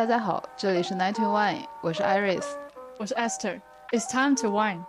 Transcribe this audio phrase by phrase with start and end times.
[0.00, 2.46] 大家好，这里是 Ninety One，我是 Iris，
[2.98, 3.60] 我是 Esther。
[3.92, 4.82] It's time to wine。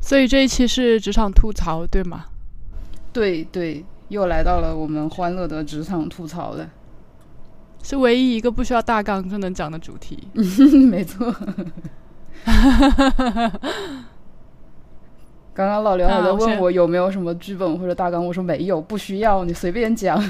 [0.00, 2.26] 所以这一期是职场吐槽，对吗？
[3.12, 6.70] 对对，又来到了我们欢乐的职场吐槽了，
[7.82, 10.28] 是唯一一个不需要大纲就能讲的主题。
[10.88, 11.34] 没错。
[15.54, 20.20] 刚刚老刘还在问我有没有什么剧本或者大纲，我说没有，不需要，你随便讲，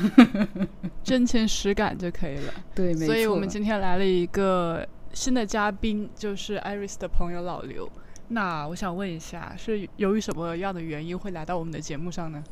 [1.02, 2.52] 真情实感就可以了。
[2.74, 3.06] 对，没错。
[3.06, 7.88] 所以我们今天来了一个新的嘉宾，就是 Iris 的朋友老刘。
[8.28, 12.44] 那我想问一下，是由于什么样的原因会来到我们的节目上呢？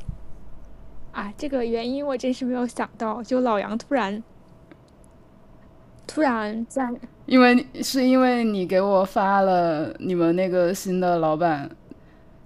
[1.11, 4.23] 啊，这个原因我真是没有想到，就老杨突然
[6.07, 6.89] 突然在，
[7.27, 11.69] 因为是因为你给我发了你们那个新的老板。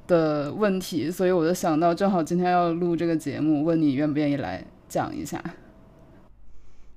[0.07, 5.43] 的问题，所以我就想到，正好今天要录这个节目，问你愿不愿意来讲一下。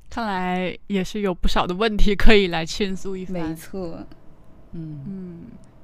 [0.09, 3.49] 看来也是有不少的问题可以来倾诉一番。
[3.49, 3.99] 没错，
[4.73, 5.41] 嗯嗯。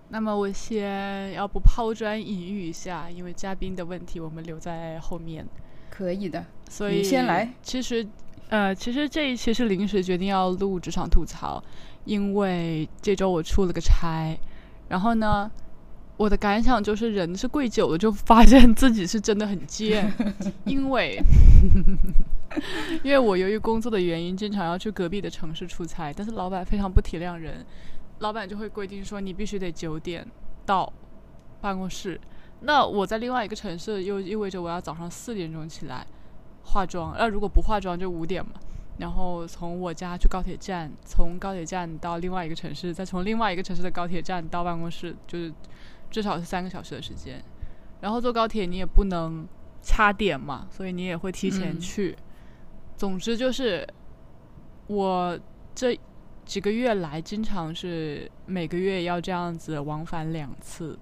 [0.08, 5.46] 那么我先要不抛砖引玉一下，因为嘉宾的问题我们留在后面。
[5.90, 7.52] 可以的，所以先来。
[7.62, 8.06] 其实，
[8.48, 11.62] 呃，其实这一期是临时决定要录职场吐槽，
[12.04, 14.36] 因为这周我出了个差，
[14.88, 15.50] 然后呢。
[16.16, 20.10] 我的感想就是，人是跪久了就发现自己是真的很贱，
[20.64, 21.22] 因为，
[23.02, 27.66] 因为我由于工作的原因，经常要去隔壁的城市出差，但是老板非常不体谅人，
[28.20, 30.26] 老板就会规定说你必须得九点
[30.64, 30.90] 到
[31.60, 32.18] 办公室。
[32.60, 36.06] 那我在另外一个城市，又意味着我要早上四点钟起来
[36.62, 38.52] 化妆，那如果不化妆就五点嘛，
[38.96, 45.52] 然后从我家去高铁站，从高铁站到另外一个城市，再从另外一个城市的高铁站到办公室，就是。
[46.10, 47.44] 至少是三个小时的时间，
[48.00, 49.46] 然后坐高铁你也不能
[49.82, 52.16] 掐点嘛，所以你也会提前去。
[52.96, 53.86] 总之就是，
[54.86, 55.38] 我
[55.74, 55.98] 这
[56.44, 60.98] 几个月来经常是每个月要这样子往返两次。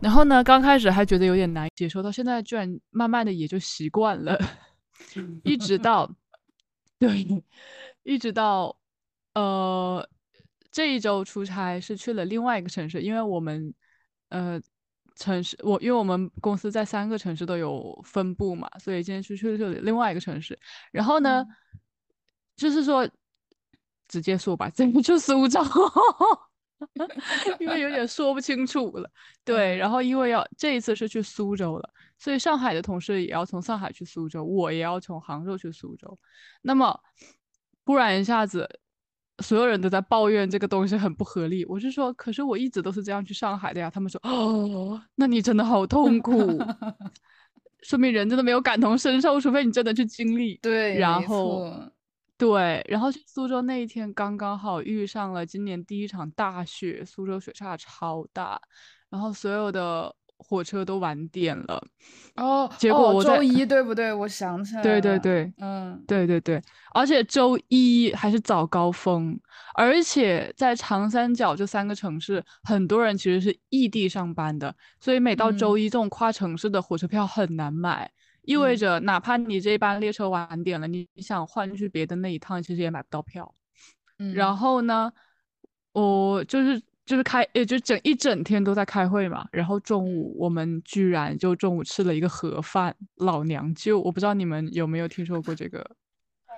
[0.00, 4.38] 然后呢，刚开始还觉得有点难接受，到现在居然慢慢的也就习惯了。
[5.42, 6.10] 一直到，
[6.98, 7.42] 对，
[8.02, 8.74] 一直到
[9.34, 10.08] 呃
[10.70, 13.74] 这一周出差是去了另外一个城市，因为我们。
[14.34, 14.60] 呃，
[15.14, 20.58] 城市我因为我们公司在三个城市都有分部嘛，所以今天去去了另外一个城市。
[20.90, 21.46] 然后呢，
[22.56, 23.08] 就是说
[24.08, 25.60] 直接说吧， 怎么就苏州，
[27.60, 29.08] 因为有点说不清楚了。
[29.44, 36.18] 对，然后因为要这一次是去苏州了，所以上海的同事也要从上海去苏州，我也要从杭州去苏州。
[36.62, 36.98] 那么
[37.84, 38.68] 突然一下子。
[39.42, 43.90] 所有人都在抱怨这个东西很不合理，我是说，可是我一直都是这样去上海的呀。
[43.90, 46.32] 他们说，哦，那你真的好痛苦，
[47.82, 50.56] 说明人真的没有感同身受，除非你真的去经历。
[50.62, 51.70] 对，然后，
[52.38, 58.60] 对，然后去苏州那一天刚刚好遇上了今年第一场大雪，苏州雪下超大，
[59.10, 60.14] 然后所有的。
[60.36, 61.82] 火车都晚点了
[62.36, 64.12] 哦，结果我周一对不对？
[64.12, 66.60] 我想起来，对对对，嗯，对对对，
[66.92, 69.38] 而且周一还是早高峰，
[69.74, 78.10] 而且在长三角这三个城市，很多人其实是异地上班的，所以每到周一这种跨城市的火车票很难买，
[78.42, 83.54] 意味着哪怕你这班列车晚点了，你想换去别的那一趟，其实也买不到票。
[84.18, 85.12] 嗯，然后呢，
[85.92, 86.82] 我就是。
[87.04, 89.46] 就是开，也就整一整天都在开会嘛。
[89.52, 94.00] 然后中午我们居然就中午吃了一个盒饭，老娘舅。
[94.00, 95.84] 我不知道你们有没有听说过这个？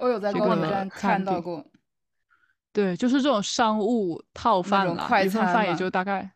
[0.01, 1.65] 我有在公交站看到过。
[2.73, 6.33] 对，就是这种商务套饭了，一份饭也就大概，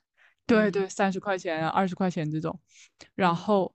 [0.47, 2.59] 对对，三十块钱、二十块钱这种。
[3.15, 3.73] 然后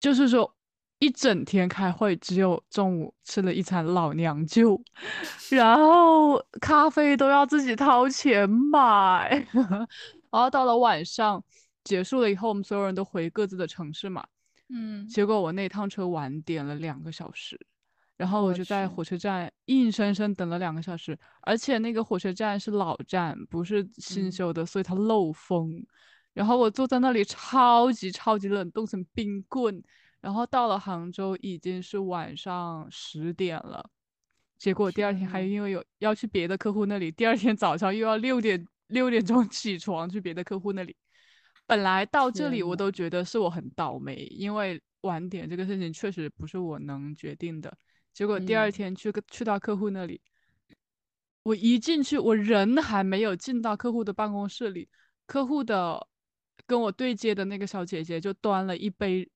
[0.00, 0.57] 就是说。
[0.98, 4.80] 一整天开会，只有中午吃了一餐老娘舅，
[5.50, 11.42] 然后咖啡都要自己掏钱买， 然后到了晚上
[11.84, 14.26] 结束了以后，我们所有人都回各自的城市嘛，
[14.70, 17.56] 嗯，结果我那趟车晚点了两个小时，
[18.16, 25.72] 然后我就在火车站硬生生等了两个小时，而且那个火车站是老站，不是新修的，所以它漏风，
[26.34, 29.80] 然后我坐在那里超级超级冷，冻成冰棍。
[30.20, 33.88] 然后到了杭州已经是晚上十点了，
[34.58, 40.96] 结果第二天还因为有要去别的客户那里，第二天早上又要六点六点钟起床去别的客户那里。
[41.66, 47.72] 本来到这里我都觉得是我很倒霉，因为晚点这个事情确实不是我能决定的。
[48.12, 50.20] 结果第二天去去到客户那里，
[51.44, 54.88] 我一进去，我人还没有进到客户的办公室里，
[55.26, 56.08] 客户的
[56.66, 59.30] 跟我对接的那个小姐姐就端了一杯。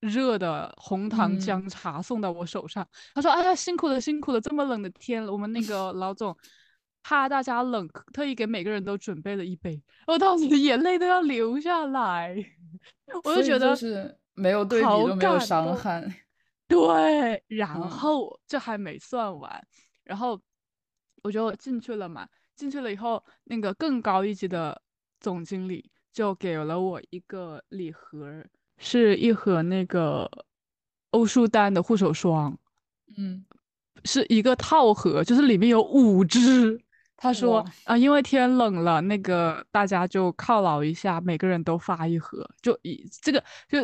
[0.00, 2.86] 热的红糖姜茶送到我手上。
[3.14, 6.36] 他说：“哎呀，辛苦了，辛苦了，这么冷的天，我们那 个老总
[7.02, 12.36] 怕大家冷，特意给每个人都准备了一杯。”我当时眼泪都要流下来，
[13.24, 16.02] 我就觉得是没有对比就没有伤害。
[16.66, 19.66] 对，然后这还没算完，
[20.04, 20.40] 然后
[21.22, 22.26] 我就进去了嘛。
[22.54, 24.80] 进去了以后，那个更高一级的
[25.18, 28.44] 总经理就给了我一个礼盒，
[28.80, 30.28] 是一盒那个
[31.10, 32.58] 欧舒丹的护手霜，
[33.16, 33.44] 嗯，
[34.04, 36.76] 是一个套盒，就是里面有五支。
[37.16, 43.78] 他说啊，因为天冷了，那个大家就犒劳一下，每个人都发一盒，就一这个就。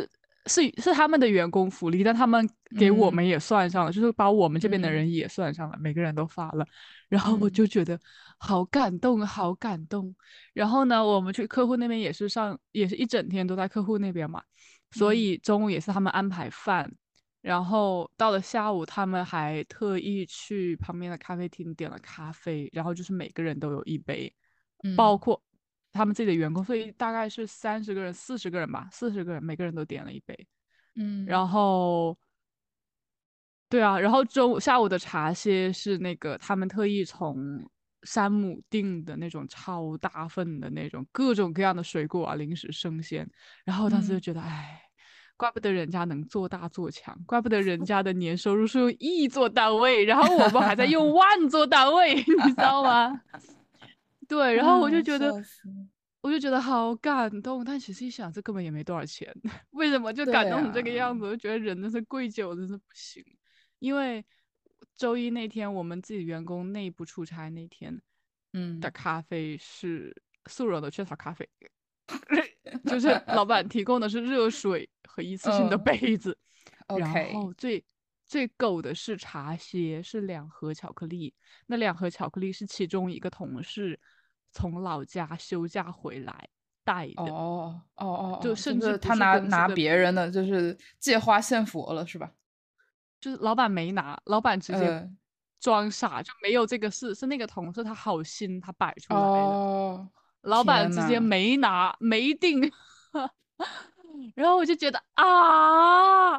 [0.48, 6.64] 是是他们的员工福利，但他们给我们也算上了，就是把我们这边的人也算上了，每个人都发了，
[7.08, 7.98] 然后我就觉得
[8.38, 10.14] 好感动，好感动。
[10.54, 14.40] 然后呢，我们去客户那边也是上，也是一整天都在客户那边嘛，
[14.90, 16.90] 所以中午也是他们安排饭，
[17.40, 24.34] 然后到了下午，他们还特意去旁边的咖啡厅点了咖啡，然后就是每个人都有一杯，
[24.96, 25.42] 包括。
[25.92, 30.46] 他们自己的员工，所以大概是三十个人、四十个人吧，四十个人，每个人都点了一杯，
[30.94, 32.14] 嗯，然后，
[33.70, 37.66] 对啊，然后中午、下午的茶歇是那个他们特意从
[38.06, 43.28] 山姆订的那种超大份的那种各种各样的水果啊、零食、生鲜，
[43.64, 44.80] 然后当时就觉得，哎，
[45.36, 53.20] 怪不得人家能做大做强，怪不得人家的年收入是用亿做单位，然后我们还在用万做单位， 你知道吗？
[54.28, 55.32] 对，然后我就觉得，
[56.20, 57.64] 我就觉得好感动。
[57.64, 59.32] 但其实一想，这根本也没多少钱，
[59.70, 61.24] 为什么就感动成这个样子？
[61.24, 63.22] 我就觉得人真是贵久真是不行。
[63.78, 64.24] 因为
[64.96, 68.00] 周一那天我们自己员工内部出差那天，
[68.52, 70.14] 嗯，的咖啡是
[70.46, 71.48] 速溶的雀巢咖啡，
[72.86, 76.36] 就是老板 提供的是热水和一次性的杯子。
[76.98, 77.84] 然后最
[78.24, 81.34] 最狗的是茶歇，是两盒巧克力。
[81.66, 83.98] 那两盒巧克力是其中一个同事。
[84.52, 86.48] 从老家休假回来
[86.82, 92.32] 带的哦哦哦，就甚至他拿拿别人的，就是借花献佛了，是吧？
[93.20, 95.10] 就是老板没拿，老板直接
[95.60, 97.14] 装傻，就没有这个事。
[97.14, 100.08] 是那个同事他好心，他摆出来的。
[100.42, 102.60] 老板直接没拿，没定。
[104.34, 106.32] 然后我就觉得啊，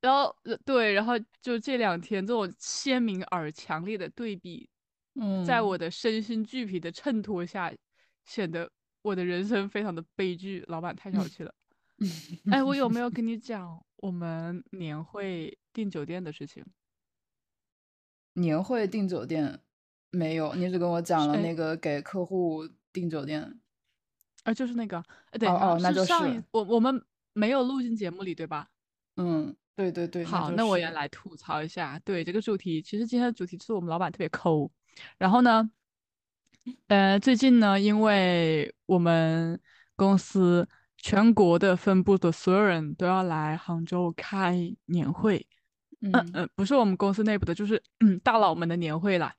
[0.00, 0.34] 然后
[0.64, 4.68] 对，然后就这两天这种鲜明而强烈的对比。
[5.46, 7.72] 在我的身心俱疲的衬托下，
[8.24, 8.70] 显得
[9.00, 10.62] 我的人生非常的悲剧。
[10.68, 11.54] 老板太小气了。
[12.52, 16.64] 哎，我有没有跟你讲我们年会订酒店的事情？
[18.34, 19.60] 年会订酒店
[20.10, 23.60] 没有，你只跟我讲了那个给客户订酒店。
[24.44, 25.02] 啊，就是那个，
[25.32, 28.70] 对，哦哦，那就是上一我我们没有录进节目里，对吧？
[29.16, 30.24] 嗯，对对对。
[30.24, 31.98] 好，那我也来吐槽一下。
[32.04, 34.70] 对这个主题，其实今天的主题是我们老板特别抠。
[35.18, 35.68] 然后呢，
[36.86, 39.60] 呃，最近呢，因为我们
[39.96, 40.68] 公司
[41.06, 45.46] 全国的分部的所有人都要来杭州开年会，
[46.00, 49.32] 嗯嗯，不是我们公司内部的，就是嗯 大佬们的年会啦，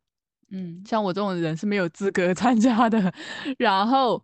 [0.50, 3.14] 嗯，像我这种人是没有资格 参加的。
[3.58, 4.24] 然后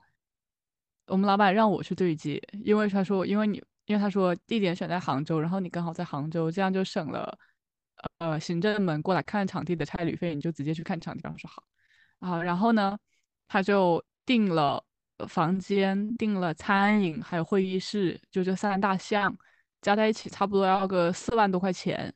[1.08, 7.38] 我们老板让我去对接，因为他说，因为你，因为他说地点选在杭州，然后你刚好在杭州，这样就省了。
[8.20, 11.30] 呃，行政们过来看场地的差旅费，你就直接去看场地。
[11.30, 11.62] 我说好，
[12.20, 12.98] 啊，然后呢，
[13.50, 14.86] 他就定了
[15.28, 19.36] 房间，订了餐饮，还有会议室，就这三大项
[19.82, 22.14] 加在一起，差不多要个四万多块钱。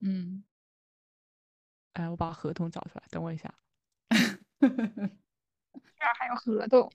[0.00, 0.42] 嗯，
[1.94, 3.52] 哎，我把合同找出来，等我一下。
[4.60, 6.90] 这儿还有合同，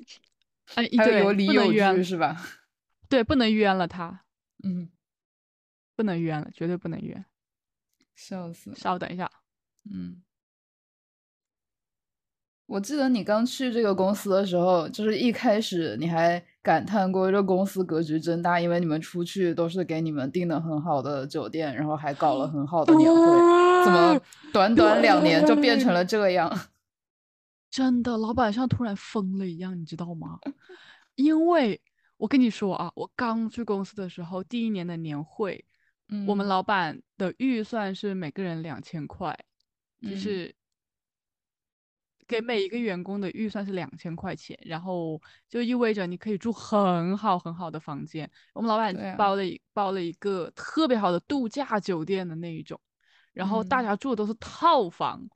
[0.76, 2.36] 哎， 对有理有据是吧？
[3.08, 4.26] 对，不能冤了他。
[4.64, 4.90] 嗯，
[5.96, 7.26] 不能冤了，绝对不能冤。
[8.16, 8.76] 笑死！
[8.76, 9.32] 稍等一下，
[9.90, 10.22] 嗯，
[12.70, 24.22] 我记得你刚去这个公司的时候，就是一开始你还感叹过这公司格局真大，因为你们出去都是给你们订的很好的酒店，然后还搞了很好的年会，怎么
[24.54, 26.48] 短短两年就变成了这样？
[27.72, 30.38] 真的，老板像突然疯了一样，你知道吗？
[31.16, 31.82] 因为
[32.18, 35.66] 我跟你说啊，我刚去公司的时候，第一年的年会。
[36.26, 39.38] 我们老板的预算是每个人两千块，
[40.02, 40.56] 就是
[42.30, 45.20] 给每一个员工的预算是两千块钱，然后
[45.50, 48.30] 就意味着你可以住很好很好的房间。
[48.54, 52.80] 我们老板包了一包了一个特别好的度假酒店的那一种，
[53.34, 55.28] 然后大家住的都是套房。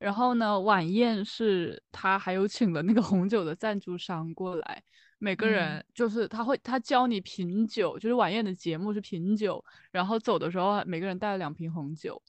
[0.00, 4.82] 然后呢，晚宴是他还有请了那个红酒的赞助商过来，
[5.18, 12.20] 每个人就是他会他教你品酒，就是晚宴的节目是品酒，然后走的时候每个人带了两瓶红酒，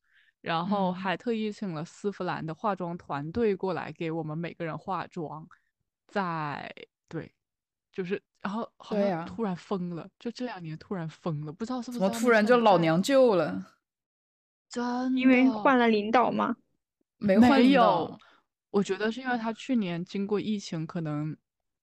[0.41, 5.47] 然后嗯还特意请了丝芙兰的化妆团队过来给我们每个人化妆，
[6.07, 6.71] 在
[7.07, 7.31] 对，
[7.91, 13.67] 就是然后好对呀像突然疯了，就这两年突然疯了，不知道是不是怎么是突然就老娘舅了？
[14.69, 16.55] 真因为换了领导吗。
[17.17, 18.17] 没换没有
[18.71, 21.37] 我觉得是因为他去年经过疫情，可能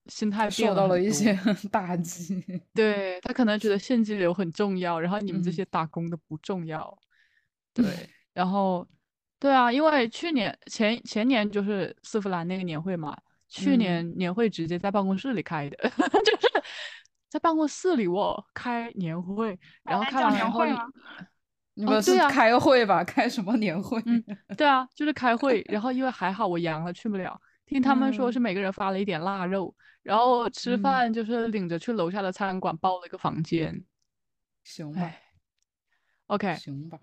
[0.07, 1.33] 心态受到了一些
[1.71, 2.43] 打击。
[2.73, 6.97] 对他可能觉得现金流很重要，然后你们这嗯些打工的不重要。
[7.73, 8.87] 对，然后
[9.37, 13.13] 对啊，因为去年前前年就是丝芙兰那个年会嘛，
[13.49, 13.77] 去嗯。
[13.77, 15.77] 年年会直接在办公室里开的，
[16.23, 16.47] 就是
[17.27, 20.87] 在办公室里我开年会，然后开完了年会吗？
[21.75, 23.03] 你们是开个会吧？
[23.03, 24.01] 开什么年会？
[24.05, 24.23] 嗯，
[24.55, 30.81] 对啊，就是开会，然后因为还好我阳了去不了，听他们说是嗯每个人发了一点腊肉，然后吃嗯。
[30.81, 33.83] 饭就是领着去楼下的餐馆包了一个房间。
[34.63, 35.21] 行吧，唉
[36.27, 36.99] ，OK，行吧，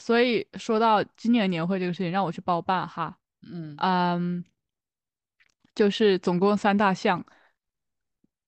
[0.00, 4.44] 所以说到今年年会这个事情，让我去包办哈，嗯嗯，
[5.74, 7.24] 就是总共三大项，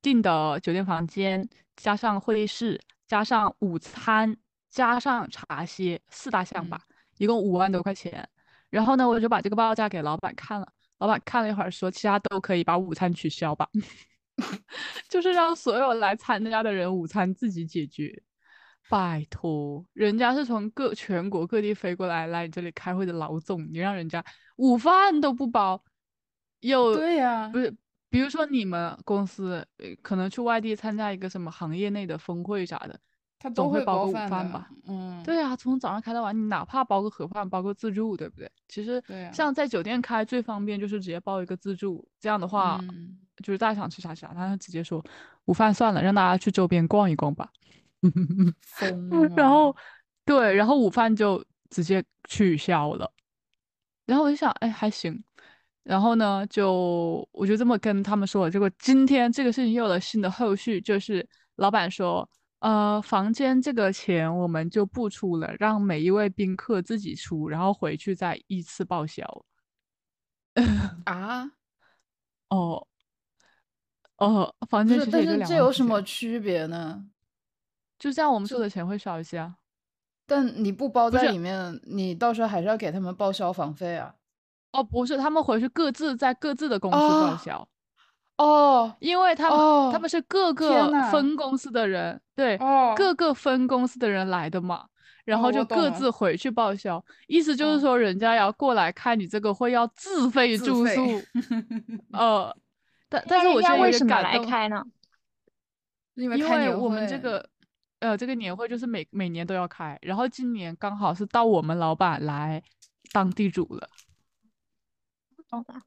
[0.01, 4.37] 订的酒店房间加上会议室加上午餐
[4.71, 6.81] 加上茶歇四大项吧，
[7.19, 8.27] 一共五万多块钱。
[8.71, 10.67] 然后呢，我就把这个报价给老板看了，
[10.99, 13.69] 老板看了一会儿说，其他都可以把午餐取消吧，
[15.11, 18.23] 就是让所有来参加的人午餐自己解决。
[18.89, 24.25] 拜托，人家是从各全国各地飞过来来你这里开会的老总，你让人家
[24.57, 25.83] 午饭都不包，
[26.61, 27.75] 有对呀不是，
[28.11, 33.01] 比如说你们公司呃可能去外地参加一个什么行业内的峰会啥的，
[33.39, 34.69] 他都会包个午饭吧？
[34.87, 38.51] 嗯，对啊，从早上开到晚，你哪怕包个盒饭，包个自助，对不对？
[38.69, 45.03] 其实像在酒店开最方便就是直接包一个自助，这样的话，嗯就是大家想吃啥吃啥，他就直接说
[45.47, 47.51] 午饭算了，让大家去周边逛一逛吧。
[48.61, 49.75] 疯然后
[50.25, 53.13] 对，然后午饭就直接取消了。
[54.05, 55.23] 然后我就想，哎，还行。
[55.85, 58.51] 然后呢，就我就这么跟他们说了。
[58.51, 62.29] 结果今天这个事情又有了新的后续，就是老板说，
[62.61, 69.25] 呃，房间这个钱我们就不出了，让每一位宾客自己出，然后回去再依次报销。
[71.07, 71.51] 啊，
[72.51, 72.87] 哦，
[74.19, 77.05] 哦，房，间但是这有什么区别呢？
[78.03, 79.55] 就这样，我们收的钱会少一些啊。
[80.27, 84.13] 但你不包在里面，你到时候还是要给他们报销房费啊。
[84.73, 87.69] 哦，不是，他们回去各自在各自的公司报哦销。
[88.39, 94.85] 哦因为他们、哦他们是各个分公司的人，对，哦各个分公司的人来的嘛，
[95.25, 101.23] 然后就各自回去报销，意思就是哦说人家要过来开你这个会要自费住宿，
[102.13, 102.53] 呃，
[103.09, 104.83] 但但是我觉得有点为什么来，开呢？
[106.15, 107.49] 因为我们这个
[108.03, 112.63] 呃这个年会就是每每年都要开，然后今年刚好是到我们老板来
[113.13, 113.89] 当地主了，
[115.49, 115.83] 懂了。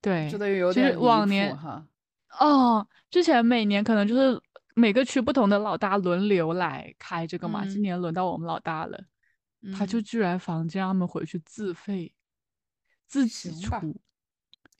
[0.00, 1.86] 对，其实点往年哈。
[2.40, 4.40] 哦，之前每年可能就是
[4.74, 8.98] 每个区不同的老大轮流来开这个嘛，今嗯年轮到我们老大了，
[9.76, 12.12] 他就嗯居然房间让他们回去自费，
[13.06, 13.94] 自己出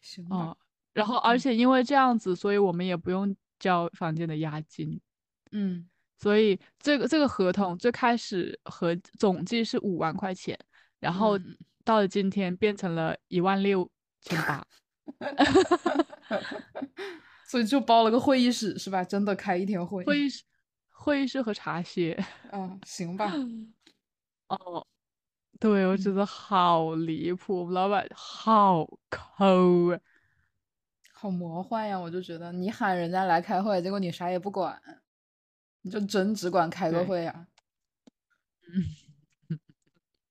[0.01, 0.57] 行吧啊、，
[0.93, 5.01] 然后而嗯且因为这样子，所以我们也不用交房间的押金，
[5.55, 10.59] 嗯所以这个这个合同最开始合总计是五万块钱，
[11.01, 14.65] 然后嗯到了今天变成了一万六千八。
[17.47, 19.05] 所以就包了个会议室是吧？
[19.05, 20.03] 真的开一天会。
[20.05, 20.43] 会议室、
[20.91, 22.17] 会议室和茶歇。
[22.53, 23.31] 嗯，行吧。
[24.49, 24.87] 哦，
[25.61, 30.01] 对，我觉嗯得好离谱，我们老板好抠啊！
[31.13, 31.99] 好魔幻呀！
[31.99, 34.81] 我就觉得你喊人家来开会，结果你啥也不管，
[35.85, 37.47] 你就真只管开个对会啊。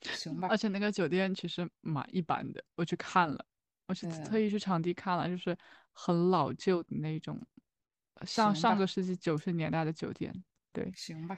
[0.02, 0.58] 行吧而。
[0.58, 3.46] 且那个酒店其实蛮一般的，我去看了，
[3.86, 5.56] 我去嗯特意去场地看了，就是
[5.92, 7.40] 很老旧的那种，
[8.16, 10.34] 呃上上个世纪九十年代的酒店。
[10.72, 11.38] 对行吧。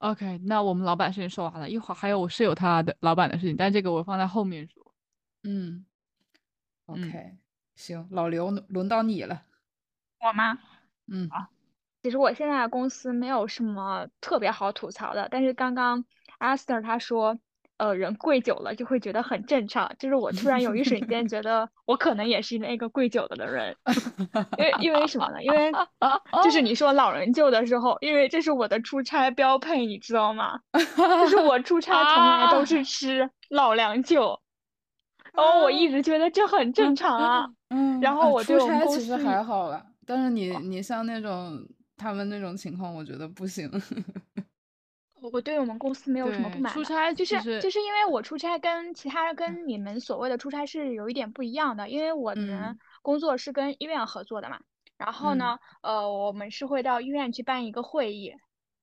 [0.00, 4.94] ，OK，那我们老板事情说完了，一会儿还有我室友他的老板的事情，但这个我放在后面说。
[5.44, 5.86] 嗯
[6.88, 7.38] 嗯，OK，
[7.76, 9.46] 行，老刘轮到你了。
[10.18, 10.58] 我吗？
[11.06, 11.30] 嗯
[12.02, 16.04] 其实我现在的公司没有什么特别好吐槽的，但是刚刚
[16.38, 17.36] Aster 他说，
[17.78, 23.76] 呃，人跪久了就会觉得很正常，就是我突然有一瞬间觉得我可能也是那个跪久了的人，
[24.56, 25.42] 因为因为什么呢？
[25.42, 25.72] 因为
[26.44, 30.60] 就是你说老人救的时候，因为这是我的出差标配，你知道吗？
[30.72, 34.40] 就是我出差从来都是吃老梁舅，
[35.34, 37.46] 然后我一直觉得这很正常啊。
[37.70, 41.58] 嗯，然后我出对我们公差其实司还好了，但是你你像那种
[41.96, 43.70] 他们那种情况，我觉得不行。
[45.14, 52.78] 我我对我们公司没有什么不满，出差就是就是因为我出差跟其他跟你们所谓的出差是有一点不一样的，因为我们嗯。
[53.02, 54.60] 工作是跟医院合作的嘛，
[54.98, 55.38] 然后嗯。
[55.38, 58.34] 呢，呃，我们是会到医院去办一个会议，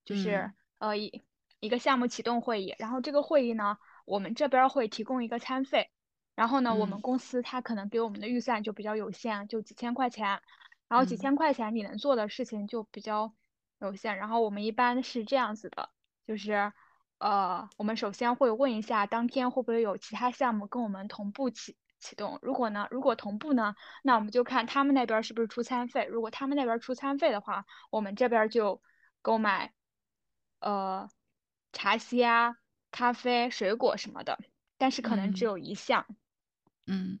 [0.04, 0.50] 就是。
[0.50, 1.22] 嗯呃一
[1.60, 5.88] 一个项目启动会议，然后这个会议呢，我们这边儿会提供一个餐费，
[6.34, 7.00] 然后呢，我们嗯。
[7.00, 10.42] 公司它可能给我们的预算就比较有限，就几千块钱，
[10.88, 13.34] 然后几嗯千块钱你能做的事情就比较
[13.80, 15.90] 有限，然后我们一般是这样子的。
[16.26, 16.72] 就是
[17.18, 22.38] 呃，我们首先会问一下当天会不会有其他项目跟我们同步启启动。
[22.42, 26.06] 如果呢，如果同步呢，那我们就看他们那边是不是出餐费。
[26.06, 28.82] 如果他们那边出餐费的话，我们这边就
[29.22, 29.72] 购买
[30.60, 31.08] 呃
[31.72, 32.56] 茶歇啊、
[32.90, 34.38] 咖啡、水果什么的，
[34.78, 36.06] 但是可能只嗯有一项。
[36.08, 36.16] 嗯
[36.86, 37.20] 嗯，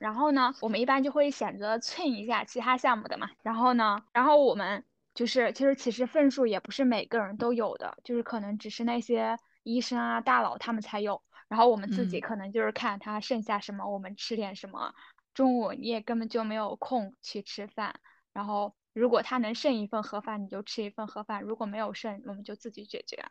[0.00, 3.30] 然后呢，我们一般就会选择蹭一下其他项目的嘛。
[3.42, 11.22] 然后呢，然后我们就是其实其实份数也不是每个人都有的，就是可能只是那些医生啊、大佬他们才有。
[11.48, 14.94] 然后我们自己嗯可能就是看他剩下什么，我们吃点什么。
[15.34, 18.00] 中午你也根本就没有空去吃饭。
[18.32, 23.24] 然后如果他能剩一份盒饭，你就吃一份盒饭；如果没有剩，我们就自己解决。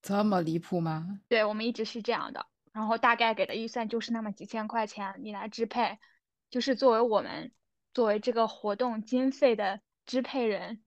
[0.00, 1.20] 这么离谱吗？
[1.28, 2.46] 对，我们一直是这样的。
[2.72, 5.98] 然后大概给的预算就是那么几千块钱，你来支配，
[6.50, 7.52] 就是作为我们
[7.92, 10.82] 作为这个活动经费的支配人，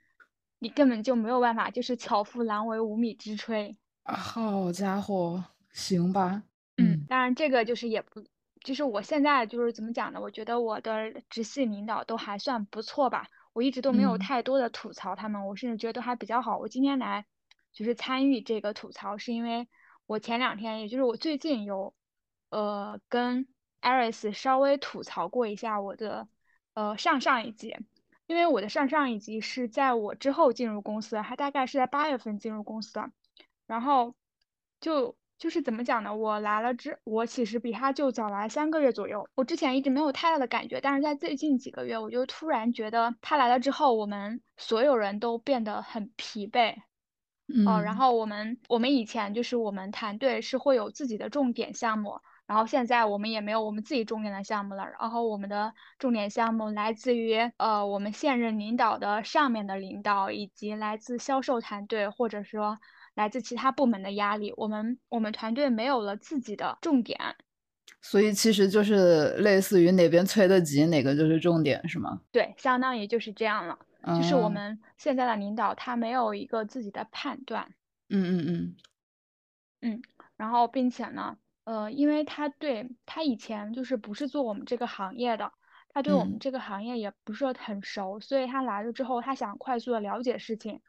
[0.60, 3.76] 你根本就没有办法，就是巧妇难为无米之炊。
[4.04, 6.44] 啊好家伙，行吧，
[6.78, 8.24] 嗯，当然这个就是也不，
[8.62, 10.20] 就是我现在就是怎么讲呢？
[10.22, 16.58] 我觉得我的直系领导都还算不错吧，我一直都没有嗯太多的吐槽他们，我甚至觉得都还比较好。
[16.58, 17.26] 我今天来
[17.72, 19.68] 就是参与这个吐槽，是因为
[20.06, 21.94] 我前两天，也就是我最近有
[22.50, 23.48] 呃跟
[23.82, 26.28] Iris 稍微吐槽过一下我的
[26.74, 27.76] 呃上上一级，
[28.28, 33.12] 因为我的上上一级是在我之后进入公司，他大概是在八月份进入公司的，
[33.66, 34.16] 然后
[34.80, 36.16] 就就是怎么讲呢？
[36.16, 39.28] 我来了之，我其实比他就早来三个月左右。
[39.36, 46.76] 我之前一直没有太大的感觉，但是在最近几个月，我就突然觉得他来了之后，我们所有人都变得很疲惫。
[47.66, 54.86] 哦，然嗯后我们我们以前就是我们团队是会有自己的重点项目，然后现在我们也没有我们自己重点的项目了。
[55.00, 62.78] 然后我们的重点项目来自于呃我们现任领导的上面的领导，以及来自销售团队或者说
[63.14, 64.54] 来自其他部门的压力。
[64.58, 67.20] 我们我们团队没有了自己的重点，
[68.02, 72.20] 所以其实就是类似于哪边催得急，哪个就是重点，是吗？
[72.32, 73.78] 对，相当于就是这样了。
[74.12, 77.74] 就是我嗯们现在的领导他没有一个自己的判断。
[78.10, 78.76] 嗯嗯嗯
[79.82, 80.02] 嗯
[80.38, 85.52] 然后并且呢，呃，因为他对他以前就是不是做我们这个行业的，
[85.90, 90.82] 他对我们嗯这个行业也不是很熟，所以他来了之后，他想快速的了解事情，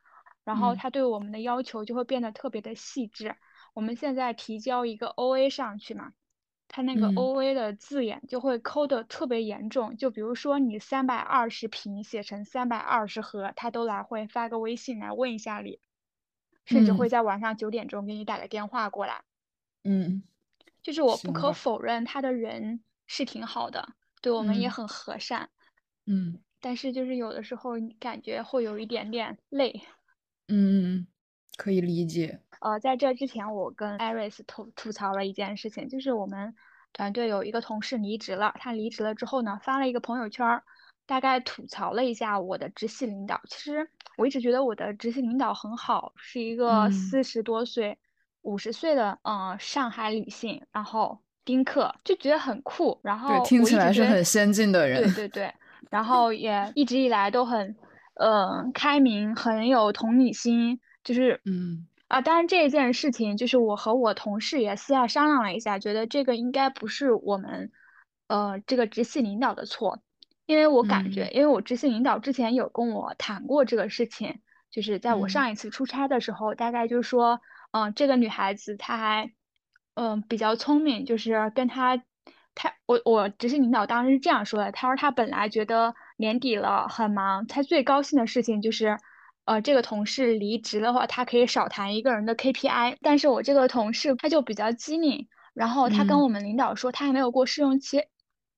[0.45, 3.37] 然后嗯他对我们的要求就会变得特别的细致。
[3.75, 6.13] 我们现在提交一个 OA 上去嘛，
[6.75, 15.79] 他那个嗯 OA 的字眼就会抠的特别严重，就比如说你三百二十瓶写成三百二十盒，他都来会发个微信来问一下你，
[16.65, 19.23] 甚至会嗯在晚上九点钟给你打个电话过来。
[19.85, 20.25] 嗯
[20.83, 25.51] 就是我不可否认他的人是挺好的，对我们也嗯很和善，
[26.07, 29.81] 嗯但是就是有的时候你感觉会有一点点累。
[30.49, 31.07] 嗯嗯，
[31.57, 32.41] 可以理解。
[32.65, 36.55] 呃，在这之前，我跟 Iris 吐吐槽了一件事情，就是我们
[36.95, 40.63] 团队有一个同事离职了，他离职了之后呢，发了一个朋友圈儿，
[41.05, 43.39] 大概吐槽了一下我的直系领导。
[43.51, 47.99] 其实我一直觉得我的直系领导很好，是一个嗯四十多岁、
[48.41, 52.99] 五十岁的嗯、呃上海女性，然后丁克，就觉得很酷。
[53.03, 55.03] 然后对，听起来是很先进的人。
[55.03, 55.55] 对对对，
[55.91, 57.77] 然后也一直以来都很，
[58.15, 67.73] 呃，开明，很有同理心，就是，嗯啊，当然这一件事情就是我和我同事也私下商量了一下，觉得这个应该不是我们，
[68.29, 70.03] 呃，这个直系领导的错，
[70.47, 74.41] 因为我感觉，嗯因为我直系领导之前有跟我谈过这个事情，
[74.71, 77.41] 就是在我嗯上一次出差的时候，大概就是说，
[77.73, 79.33] 嗯、这个女孩子她还，
[79.95, 82.03] 嗯、比较聪明，就是跟她。
[82.57, 88.97] 她我我直系领导当时是这样说的，他说他本来觉得年底了很忙，他最高兴的事情就是，
[89.45, 92.97] 呃，这个同事离职的话，他可以少谈一个人的 KPI。
[93.03, 98.03] 但是我这个同事他就比较机灵，然后他跟嗯我们领导说他还没有过试用期，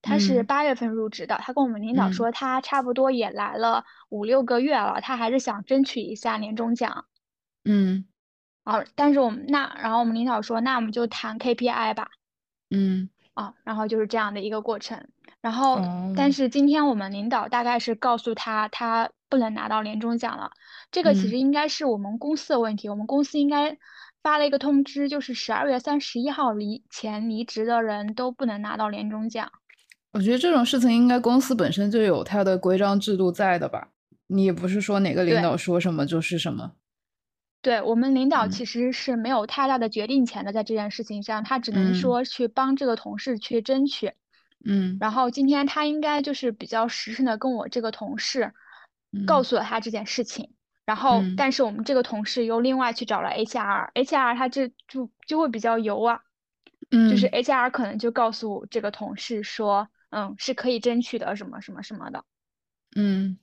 [0.01, 7.07] 他是嗯八月份入职的，他跟我们领导嗯说他差不多也来了五六个月了，他还是想争取一下年终奖。
[7.65, 8.05] 嗯
[8.63, 12.11] 啊，但是我们那，然后我们领导说，那我们就谈 KPI 吧。
[12.71, 15.09] 嗯啊，然后就是这样的一个过程。
[15.41, 20.51] 然后，哦但是今天我们领导大概是告诉他，他不能拿到年终奖了。
[20.91, 23.79] 这个其嗯实应该是我们公司的问题，我们公司应该
[24.23, 29.51] 发了一个通知，就是十二月三十一号离前离职的人都不能拿到年终奖。
[30.13, 33.89] 我觉得这种事情应该公司本身就有它的规章制度在的吧？
[34.29, 36.73] 你也不是说哪个领导说什么就是什么。
[37.63, 44.13] 对，我们领导嗯其实是没有太大的决定权的，在这件事情上，他只能嗯说去帮这个同事去争取。
[44.65, 44.99] 嗯。
[44.99, 48.53] 然后今天他应该就是比较实诚的跟我这个同事
[49.25, 49.45] 告嗯。
[49.45, 50.55] 诉了他这件事情，
[50.87, 51.37] 然后嗯。
[51.37, 56.21] 但是我们这个同事又另外去找了 HR，HR 他这就就会比较油啊，
[57.07, 57.31] 就是嗯。
[57.31, 62.25] HR 可能就告诉这个同事说，嗯，是可以争取的什么什么什么的，
[62.95, 63.39] 嗯，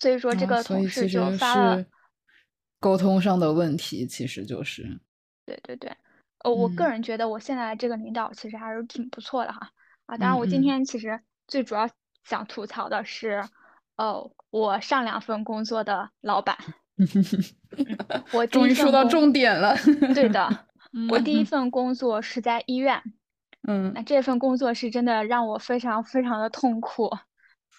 [0.00, 1.86] 所以说这啊个同事就发了是，
[2.80, 5.00] 沟通上的问题，其实就是。
[5.48, 5.94] 对对对，
[6.38, 6.88] 呃，我个嗯。
[6.88, 9.70] 人觉得我现在这个领导其实还是挺不错的哈。
[10.06, 11.88] 啊，当嗯然我今嗯天其实最主要
[12.24, 13.44] 想吐槽的是，
[13.96, 16.56] 哦，我上两份工作的老板。
[18.32, 19.76] 我 终于说到重点了。
[20.14, 20.66] 对的，
[21.10, 23.02] 我第一嗯份工作是在医院，
[23.66, 27.10] 嗯那，这份工作是真的让我非常非常的痛苦，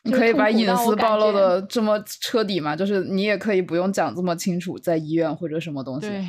[0.03, 2.75] 你可以把隐私暴露的这么彻底吗？
[2.75, 6.09] 就是你也可以不用讲这么清楚，在医院或者什么东西。
[6.09, 6.25] 对，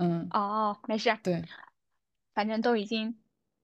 [0.00, 1.44] 嗯，哦，没事，对，
[2.34, 3.16] 反正都已经，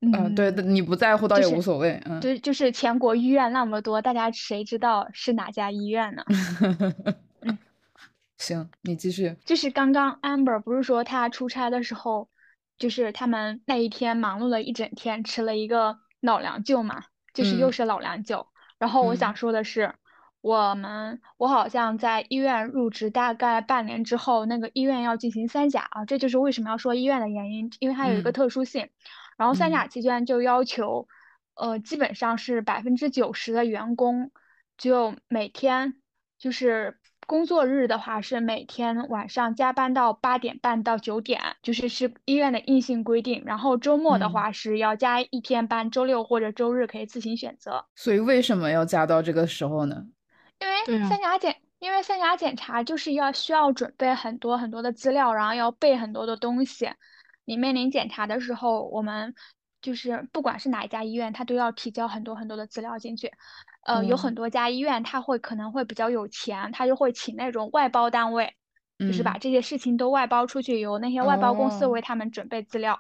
[0.03, 2.01] 嗯，对，嗯，你不在乎倒也无所谓。
[2.07, 6.25] 嗯，对，就是全国医院那么多，大家谁知道是哪家医院呢？
[7.43, 7.57] 嗯
[8.37, 9.37] 行，你继续。
[9.45, 12.29] 就是刚刚 Amber 不是说他出差的时候，
[12.77, 18.49] 就是他们那一天忙碌了一整天，吃了一个老凉酒嘛，就是又嗯是老凉酒。
[18.79, 19.95] 然后我想嗯说的是，
[20.41, 28.89] 我们我好像在医院入职大概半年之后，那个医院要进行三甲啊，这就是为什么要说医院的原因，因为它有一个嗯特殊性。
[29.43, 31.09] 然后三嗯甲期间就要求，
[31.55, 34.31] 呃，基本上是百分之九十的员工
[34.79, 35.95] 就每天
[36.39, 43.43] 就是工作日的话是每天晚上加班到八点半到九点，就是是医院的硬性规定。
[43.45, 47.85] 然后周末的嗯话是要加一天班，周六或者周日可以自行选择。
[47.97, 50.05] 所以为什么要加到这个时候呢？
[50.61, 56.89] 因为三甲检，因为三甲检查就是要需要准备很多很多的资料，然后要背很多的东西。
[57.45, 59.35] 你面临检查的时候，我们
[59.81, 63.31] 就是不管是哪一家医院，他都要提交很多很多的资料进去。
[63.87, 68.55] 呃，有很嗯多家医院，他会可能会比较有钱，他就会请那种外包单位，
[68.99, 72.99] 就是把嗯这些事情都外包出去，由那些外包公司哦为他们准备资料。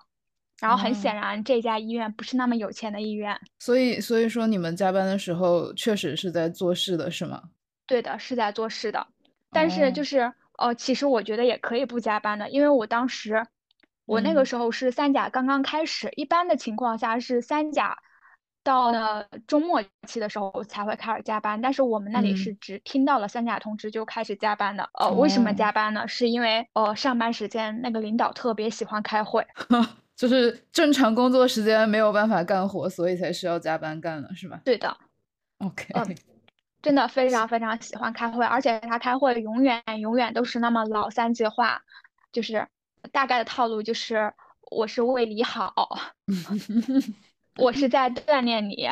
[0.61, 3.37] 然后很显哦然，这家医院不是那么有钱的医院。
[3.59, 7.43] 所以所以说你们加班的时候确实是在做事的是吗？
[7.85, 9.05] 对的，是在做事的，
[9.51, 13.45] 但是就哦是呃，其实我觉得也可以不加班的，因为我当时
[14.07, 17.99] 我那个嗯时候是三甲刚刚开始，一般的情况下是三甲
[18.65, 24.89] 到了周末期的时候才会开始加班，但是我们那里嗯是只听到了三甲通知就开始加班的。
[24.95, 26.07] 呃，为什么哦加班呢？
[26.07, 29.47] 是因为呃上班时间那个领导特别喜欢开会，
[30.15, 34.97] 就是正常工作时间没有办法干活，所以才需要加班干了，是吧对的。
[35.59, 36.17] ？OK，嗯
[36.83, 41.83] 真的非常非常喜欢开会，而且他开会永远永远都是那么老三句话，
[42.33, 42.67] 就是
[43.11, 44.33] 大概的套路就是
[44.71, 45.75] 我是为你好，
[47.57, 48.89] 我是在锻炼你，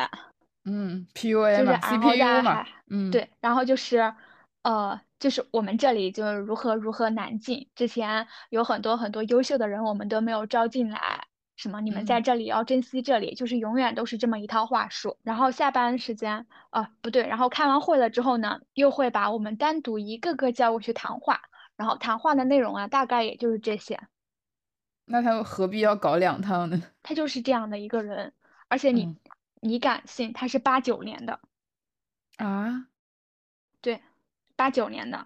[0.65, 4.13] 嗯，PUA 嘛然后大家，CPU 嘛，嗯，对，然后就是
[4.63, 11.27] 呃，就是我们这里就是如何如何难进，之前有很多很多优秀的人我们都没有招进来。
[11.57, 11.79] 什么？
[11.79, 15.17] 你们在嗯这里要珍惜这里，就是永远都是这么一套话术。
[15.21, 21.41] 然后下班时间，啊，不对，然后开完会了之后呢，又会把我们单独一个个叫过去谈话，
[21.81, 23.99] 然后谈话的内容啊，大概也就是这些。
[25.05, 26.79] 那他何必要搞两趟呢？
[27.01, 28.33] 他就是这样的一个人，
[28.67, 29.17] 而且你嗯
[29.61, 31.39] 你敢信他是八九年的，
[32.37, 32.85] 啊，
[33.81, 33.99] 对，
[34.55, 35.25] 八九年的，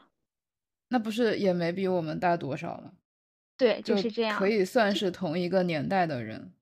[0.87, 2.93] 那不是也没比我们大多少吗？
[3.57, 4.39] 对，就就是这样。
[4.39, 6.53] 可以算是同一个年代的人，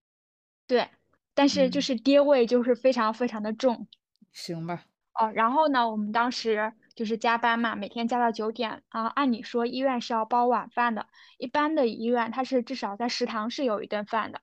[0.66, 0.90] 对，
[1.36, 3.88] 但是就嗯是爹味就是非常非常的重
[4.32, 4.86] 行吧？
[5.14, 5.32] 哦。
[5.36, 8.84] 然后呢，我们当时就是加班嘛，每天加到九点。
[8.92, 14.42] 然后按理说医院是要包晚饭的，一般的医院它是至少在食堂是有一顿饭的。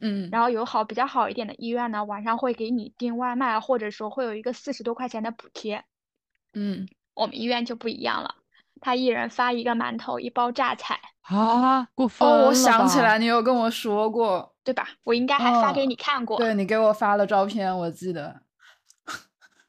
[0.00, 5.84] 嗯，然后有好比较好一点的医院呢，晚上会给你订外卖，或者说会有一个四十多块钱的补贴。
[6.54, 8.36] 嗯，我们医院就不一样了，
[8.80, 14.88] 他一人发一个馒头，一包榨菜，啊，过分哦，我想起来，你有跟我说过，对吧？
[15.02, 16.38] 我应该还发给嗯你看过。
[16.38, 18.42] 对你给我发了照片，我记得，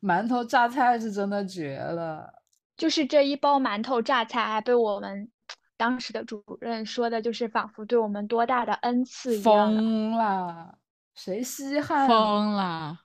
[0.01, 2.41] 馒头榨菜是真的绝了。
[2.77, 5.29] 就是这一包馒头榨菜还被我们
[5.75, 9.43] 当时的主任说的，就是仿佛对我们多大的恩赐一样。
[9.43, 10.75] 疯啦！
[11.13, 12.07] 谁稀罕？
[12.07, 13.01] 疯啦！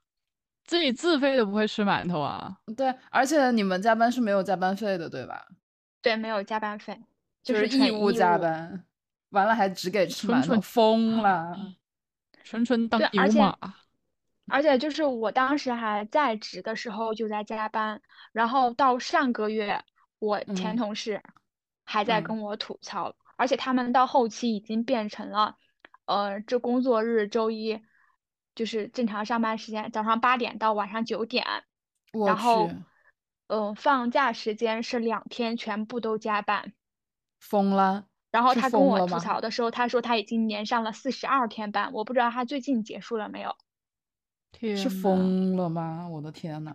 [0.64, 2.56] 自己自费都不会吃馒头啊？
[2.76, 5.44] 对，而且你们加班是没有加班费的，对吧？
[6.00, 6.98] 对，没有加班费，
[7.42, 8.84] 就是纯义务加班，
[9.30, 11.56] 完了还只给吃馒头，纯纯疯了。
[12.44, 13.74] 纯纯当牛马。
[14.48, 18.02] 而且就是我当时还在职的时候就在加班，
[18.32, 19.82] 然后到上个月，
[20.18, 21.22] 我前嗯同事
[21.84, 25.56] 还在嗯跟我吐槽，而且他们到后期已经变成了，
[26.04, 27.80] 呃，这工作日周一
[28.54, 31.44] 就是正常上班时间，早上八点到晚上九点，
[32.26, 32.76] 然后去，
[33.48, 36.72] 嗯、放假时间是两天全部都加班。
[37.40, 38.06] 疯了。
[38.30, 43.56] 然后他跟我吐槽的时候，他说他已经连上了四十二天班，我不知道他最近结束了没有，
[44.54, 46.08] 天是，疯了吗？
[46.08, 46.72] 我的天呐！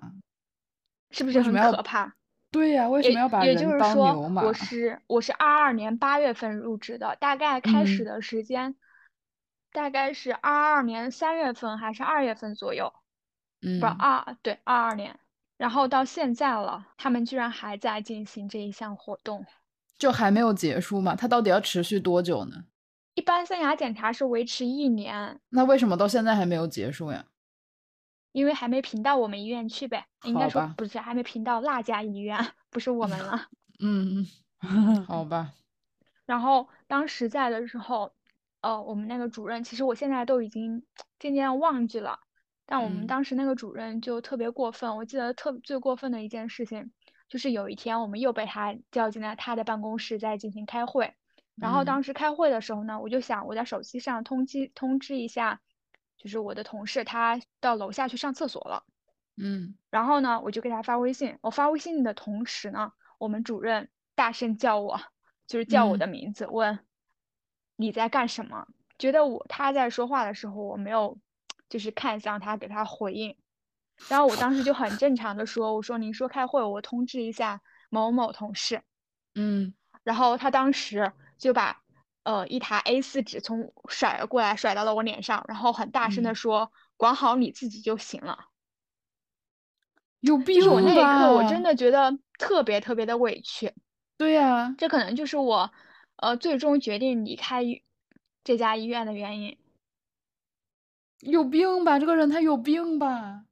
[1.12, 2.14] 是不是很可怕？
[2.52, 4.44] 对呀、为什么要把人当牛马？
[4.44, 8.76] 我是我是二二年八月份入职的，大概开始嗯的时间
[9.72, 12.92] 大概是二二年三月份还是二月份左右，
[13.62, 15.20] 嗯不是嗯，二对二二年，
[15.58, 19.46] 然后到现在了，他们居然还在进行这一项活动。
[19.98, 21.16] 就还没有结束嘛？
[21.16, 22.66] 它到底要持续多久呢？
[23.16, 27.26] 一般三甲检查是维持一年，那为什么到现在还没有结束呀？
[28.32, 32.38] 因为还没评到我们医院去呗，应该说不是还没评到那家医院，
[32.70, 33.48] 不是我们了。
[33.80, 34.26] 嗯，
[34.62, 35.54] 嗯好 吧。
[36.26, 38.14] 然后当时在的时候，
[38.62, 40.84] 呃，我们那个主任，其实我现在都已经
[41.18, 42.20] 渐渐忘记了，
[42.66, 44.96] 但我们嗯当时那个主任就特别过分。
[44.98, 46.92] 我记得特最过分的一件事情，
[47.30, 51.14] 就是有一天我们又被他叫进了他的办公室，在进行开会。
[51.60, 55.62] 然后嗯当时开会的时候呢，我就想我在手机上通知通知一下，
[56.20, 58.84] 就是我的同事他到楼下去上厕所了。
[59.42, 61.40] 嗯然后呢，我就给他发微信。
[61.42, 65.00] 我发微信的同时呢，我们主任大声叫我，
[65.48, 66.78] 就是叫我嗯的名字，问
[67.78, 68.68] 你在干什么。
[68.98, 71.18] 觉得我他在说话的时候，我没有
[71.70, 73.38] 就是看向他给他回应。
[74.10, 78.82] 然后我当时就很正常的说，我说您说开会，我通知一下某某同事。
[79.36, 81.82] 嗯，然后他当时就把
[82.30, 88.38] 呃一沓 A4 纸从甩了过来，甩到了我脸上，然后很大声的嗯说：“管好你自己就行了。”
[90.22, 93.74] 有病就是我那一刻，我真的觉得特别特别的委屈。
[94.18, 95.72] 对呀、这可能就是我，
[96.18, 97.64] 呃，最终决定离开
[98.44, 99.58] 这家医院的原因。
[101.22, 101.98] 有病吧？
[102.00, 103.46] 这个人他有病吧？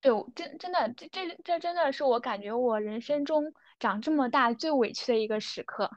[0.00, 5.90] 对，我真真的，这这这真的是我感觉我人生中长这么大最委屈的一个时刻。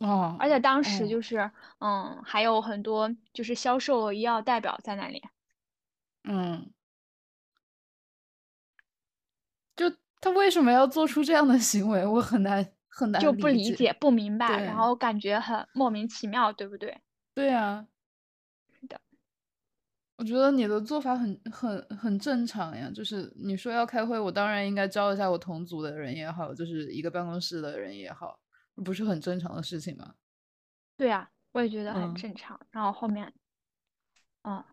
[0.00, 5.22] 哦，而且当时哦就是，嗯，还有很多就是销售医药代表在那里。
[6.24, 6.70] 嗯，
[9.76, 12.06] 就他为什么要做出这样的行为？
[12.06, 13.94] 我很难很难就不理解。
[14.00, 16.98] 不明白，然后感觉很莫名其妙，对不对？
[17.34, 17.86] 对啊，
[18.80, 19.00] 是的，
[20.16, 22.90] 我觉得你的做法很很很正常呀。
[22.94, 28.38] 就是你说要开会，我当然应该招一下我同组的人也好，就是一个办公室的人也好，
[28.84, 30.14] 不是很正常的事情吗？
[30.96, 32.60] 对啊，我也觉得很嗯正常。
[32.70, 33.32] 然后后面，
[34.42, 34.64] 嗯，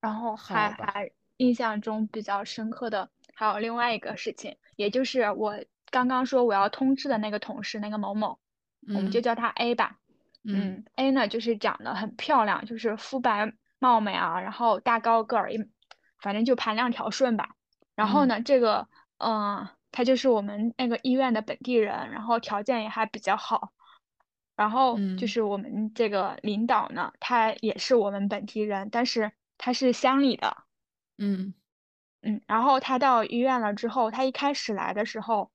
[0.00, 5.54] 然后还还印象中比较深刻的还有另外一个事情，也就是我
[5.90, 8.38] 刚刚说我要通知的那个同事，那个某某，
[8.88, 9.98] 我们就嗯叫他 A 吧。
[10.44, 15.58] 嗯嗯，A 呢就是长得很漂亮，就是肤白貌美啊，然后大高个儿，一
[16.20, 17.56] 反正就盘量条顺吧。
[17.96, 18.88] 然后嗯呢，这个
[19.18, 23.72] 嗯，他就是我们那个医院的本地人，然后条件也还比较好。
[24.54, 30.54] 然后就嗯是我们这个领导呢，他也是我们本地人，但是他是乡里的。
[31.16, 31.54] 嗯
[32.20, 35.50] 嗯，然后他到医院了之后，他一开始来的时候，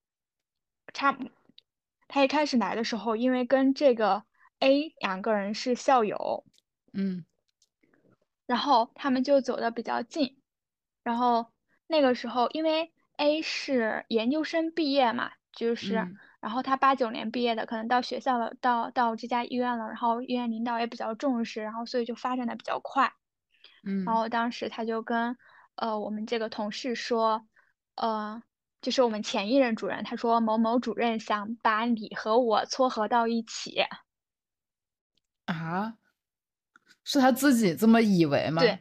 [0.91, 1.29] 差不，
[2.07, 4.23] 他一开始来的时候，因为跟这个
[4.57, 6.43] A 两个人是校友，
[6.93, 7.25] 嗯
[8.47, 10.41] 然后他们就走的比较近，
[11.03, 11.51] 然后
[11.85, 23.13] 那个时候因为 A 是研究生毕业嘛，就是，嗯然后他八九年毕业的，可能到学校了，到到这家医院了，然后医院领导也比较重视，然后所以就发展的比较快。
[23.83, 25.37] 嗯然后当时他就跟
[25.75, 27.45] 呃我们这个同事说，
[27.93, 28.41] 呃，
[28.81, 33.83] 就是我们前一任主任，他说某某主任想把你和我撮合到一起。
[35.45, 35.93] 啊，
[37.03, 38.63] 是他自己这么以为吗？
[38.63, 38.79] 对，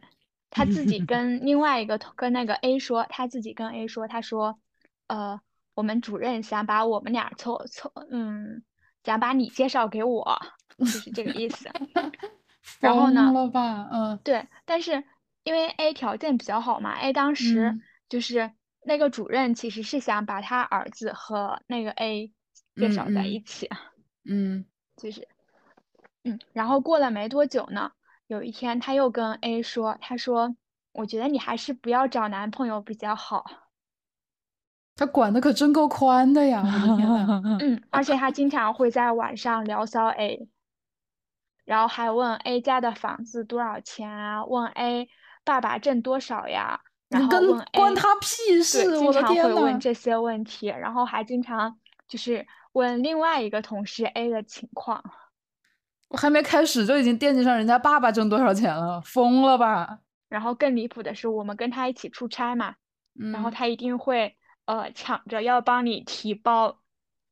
[0.51, 4.59] 他自己 跟另外一个同跟那个 A 说，他自己跟 A 说，他说，
[5.07, 5.41] 呃，
[5.75, 8.63] 我们主任想把我们俩凑凑，嗯，
[9.05, 10.39] 想把你介绍给我，
[10.79, 11.71] 就是这个意思。
[12.79, 13.89] 然后呢疯了吧？
[13.91, 15.03] 嗯对，但是
[15.45, 18.53] 因为 A 条件比较好嘛，A 当时嗯就是
[18.85, 22.29] 那个主任其实是想把他儿子和那个 A
[22.77, 23.69] 介嗯绍在嗯一起，
[24.25, 25.27] 嗯就是，
[26.25, 27.93] 嗯，然后过了没多久呢，
[28.31, 30.55] 有一天他又跟 A 说，他说，
[30.93, 33.45] 我觉得你还是不要找男朋友比较好。
[34.95, 36.63] 他管的可真够宽的呀！
[36.65, 37.43] 我的天呐。
[37.61, 40.49] 嗯，而且他经常会在晚上聊骚 A，
[41.65, 44.45] 然后还问 A 家的房子多少钱啊？
[44.45, 45.09] 问 A
[45.43, 46.83] 爸爸挣多少呀？
[47.09, 48.85] 然后问 A 关他屁事！
[48.85, 49.81] 对，经常会问。
[49.81, 55.03] 这些问题，然后还经常就是问另外一个同事 A 的情况。
[56.11, 60.01] 我还没开始就已经惦记上人家爸爸挣多少钱了，疯了吧？
[60.29, 62.75] 然后更离谱的是，我们跟他一起出差嘛，
[63.33, 66.81] 然后他一定会呃抢着要帮你提包，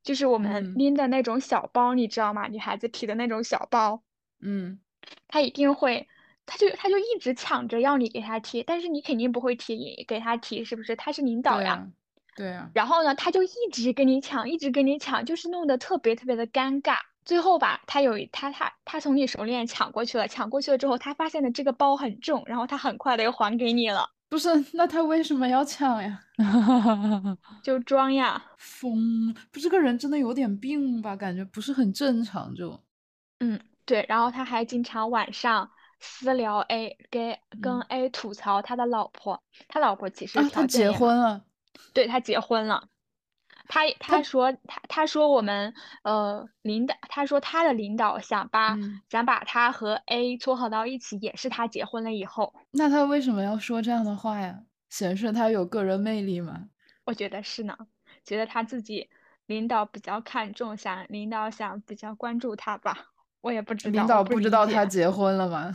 [0.04, 2.46] 就是我们拎的那种小包，你知道吗？
[2.46, 4.02] 女孩子提的那种小包。
[4.40, 4.78] 嗯，
[5.26, 6.06] 他一定会，
[6.46, 10.94] 他就他就一直抢着要你给他提，但是你肯定不会提给他提，是不是？
[10.94, 11.88] 他是领导呀。
[12.36, 12.70] 对啊。
[12.74, 16.98] 然后呢，他就一直跟你抢，一直跟你抢，就是弄得特别特别的尴尬。
[17.28, 24.08] 最后吧，他有他他他从你手里抢过去了，抢过去了之后，他发现的这个包很重，然后他很快的又还给你了。
[24.30, 26.18] 不是，那他为什么要抢呀？
[27.62, 29.34] 就装呀，疯！
[29.52, 31.14] 不，这个人真的有点病吧？
[31.14, 32.80] 感觉不是很正常，就。
[33.40, 34.06] 嗯，对。
[34.08, 39.42] 然后他还经常晚上私聊 A，给跟 A 吐槽他的老婆。
[39.68, 41.44] 他老婆其实他结婚了。
[41.92, 42.88] 对他结婚了。
[43.68, 48.76] 他他说他他说我们呃领导他说他的领导想把
[49.09, 52.54] 想把他和 A 撮合到一起，也是他结婚了以后。
[52.72, 54.64] 那他为什么要说这样的话呀？
[54.88, 56.68] 显示他有个人魅力吗？
[57.04, 57.76] 我觉得是呢，
[58.24, 59.09] 觉得他自己
[59.46, 63.12] 领导比较看重，想领导想比较关注他吧。
[63.42, 65.72] 我也不知道，领导不知道他结婚了吗？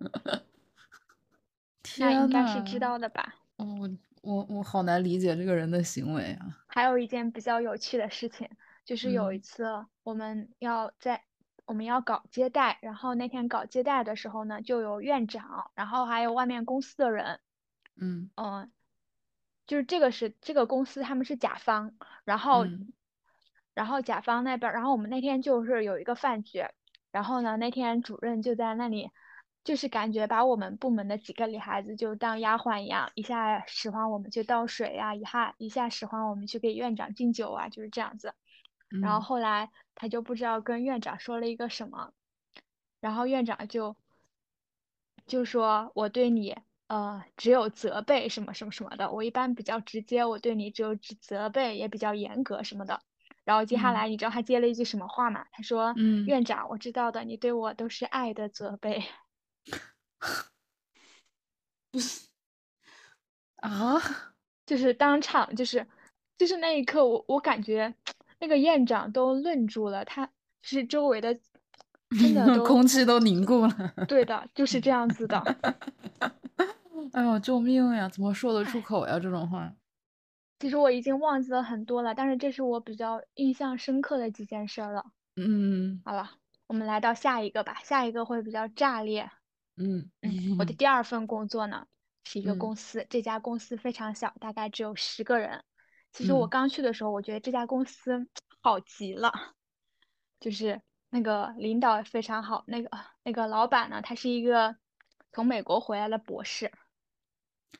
[1.98, 3.34] 那应该是知道的吧。
[3.56, 3.90] 哦。
[4.24, 6.58] 我我好难理解这个人的行为啊！
[6.66, 8.48] 还有一件比较有趣的事情，
[8.84, 9.64] 就是有一次
[10.02, 11.22] 我们要在
[11.66, 17.40] 我们要搞接待，然后那天搞接待的时候呢，就有院长，然后还有外面公司的人，
[18.00, 18.72] 嗯嗯，
[19.66, 21.92] 就是这个是这个公司他们是甲方，
[22.24, 22.66] 然后
[23.74, 26.64] 然后甲方那边，然后我们那天就是有一个饭局，
[27.12, 29.10] 然后呢那天主任就在那里。
[29.64, 38.34] 就是感觉把我们部门的几个女孩子就当丫鬟一样，一下使唤我们去倒水呀，一下一下使唤我们去给院长敬酒啊，就是这样子。
[39.00, 42.12] 然后后来他就不知道跟院长说了一个什么，
[43.00, 43.96] 然后院长就
[45.26, 53.00] 就说我对你呃只有责备什么什么什么的，我一般比较直接，我对你只有责备，也比较严格什么的。
[53.44, 55.46] 然后接下来你知道他接了一句什么话吗？
[55.52, 59.02] 他说：“院长，我知道的，你对我都是爱的责备。”
[61.90, 62.28] 不 是
[63.56, 64.00] 啊，
[64.66, 65.86] 就是当场，就是
[66.36, 67.94] 就是那一刻，我我感觉
[68.40, 71.34] 那个院长都愣住了，他就是周围的
[72.18, 73.94] 真的 空气都凝固了。
[74.06, 75.38] 对的，就是这样子的。
[77.12, 78.08] 哎呦，救命呀！
[78.08, 79.18] 怎么说得出口呀？
[79.20, 79.72] 这种话。
[80.58, 85.04] 其实我已经忘记了很多了，但是这是我比较印象深刻的几件事了。
[85.36, 86.30] 嗯，好了，
[86.66, 89.30] 我们来到下一个吧，下一个会比较炸裂。
[89.76, 91.86] 嗯嗯，我的 第二份工作呢
[92.24, 95.64] 是一个公司，这家公司非常小，大概只有十个人。
[96.12, 98.28] 其实我刚去的时候，我觉得这家公司
[98.60, 99.32] 好极了，
[100.38, 102.90] 就是那个领导非常好，那个
[103.24, 104.76] 那个老板呢，他是一个
[105.32, 106.70] 从美国回来的博士，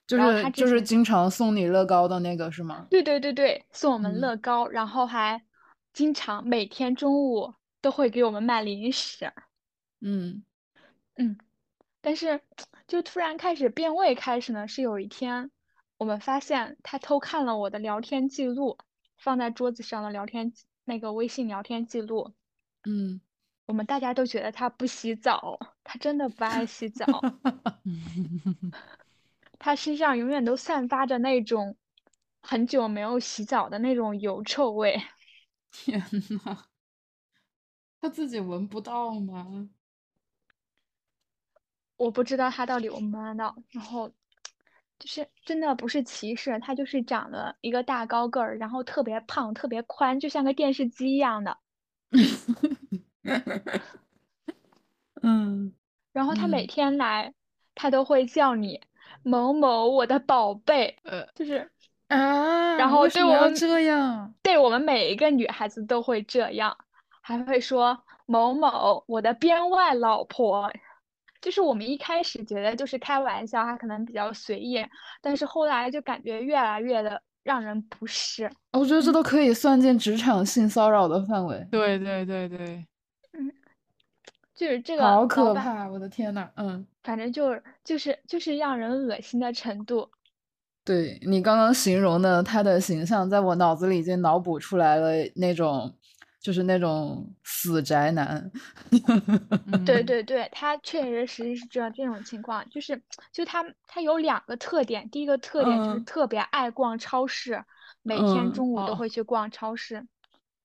[0.07, 2.88] 就是就是经常送你乐高的那个是吗？
[2.90, 5.44] 对对对对，送我们乐高，然后还
[5.92, 9.33] 经常每天中午都会给我们卖零食。
[10.00, 10.44] 嗯
[11.14, 11.38] 嗯。
[12.05, 12.43] 但是，
[12.87, 15.51] 就突然开始变味，开始呢是有一天，
[15.97, 18.77] 我们发现他偷看了我的聊天记录，
[19.17, 20.53] 放在桌子上的聊天
[20.85, 22.35] 那个微信聊天记录。
[22.85, 23.23] 嗯，
[23.64, 27.07] 我们大家都觉得他不洗澡，他真的不爱洗澡。
[29.59, 31.75] 他身上永远都散发着那种
[32.43, 35.03] 很久没有洗澡的那种油臭味。
[35.71, 35.99] 天
[36.45, 36.64] 呐，
[37.99, 39.71] 他自己闻不到吗？
[41.96, 44.09] 我不知道他到底闻不闻到，然后
[44.98, 51.57] 就是真的不是歧视，他就是长了一个大高个儿，然后特别胖，特别宽，就像个电视机一样的。
[55.22, 55.72] 嗯，
[56.12, 57.32] 然后他每天来，
[57.74, 58.80] 他都会叫你
[59.22, 61.70] 某某我的宝贝，呃，就是
[62.09, 66.76] 啊，然后对我们这样，对我们每一个女孩子都会这样，
[67.22, 70.70] 还会说某某我的编外老婆。
[71.45, 74.82] 就是我们一开始觉得就是开玩笑，他可能比较随意，
[75.20, 78.51] 但是后来就感觉越来越的让人不适。
[78.72, 81.68] 我觉得这都可以算进职场性骚扰的范围。
[81.70, 82.86] 对对对对，
[83.34, 83.53] 嗯，
[84.55, 85.86] 就是这个好，可怕！
[85.86, 90.09] 我的天呐，嗯，反正就是就是就是让人恶心的程度。
[90.82, 95.95] 对你刚刚形容的他的形象，在我脑子里已经脑补出来了那种，
[96.45, 98.51] 就是那种死宅男。
[99.86, 106.05] 对嗯对对，他确实实际是这样这种情况，就是就他他有两个特点，第一个特点就是嗯。
[106.05, 107.64] 特别爱逛超市，
[108.03, 108.97] 每天嗯中午都哦。
[108.97, 110.07] 会去逛超市，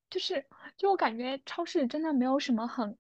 [0.10, 0.46] 就是
[0.78, 2.98] 就我感觉超市真的没有什么很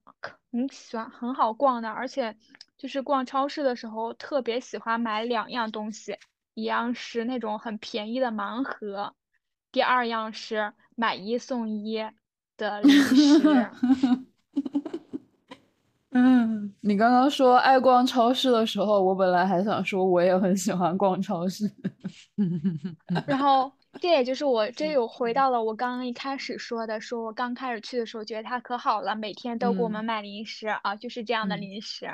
[0.51, 2.37] 很喜欢很好逛的，而且
[2.77, 6.17] 就是逛超市的时候特别喜欢买两样东西，
[6.53, 9.13] 一样是那种很便宜的盲盒，
[9.71, 12.01] 第二样是买一送一
[12.59, 13.69] 的零食。
[16.11, 21.71] 嗯，你刚刚说爱逛超市的时候，我本来还想说我也很喜欢逛超市。
[23.27, 32.07] 然后这也就是我这又回到了我刚刚一开始说的，说我刚开始去的时候觉得它可好了，每天都给我们嗯买零食啊，就是这样的嗯零食，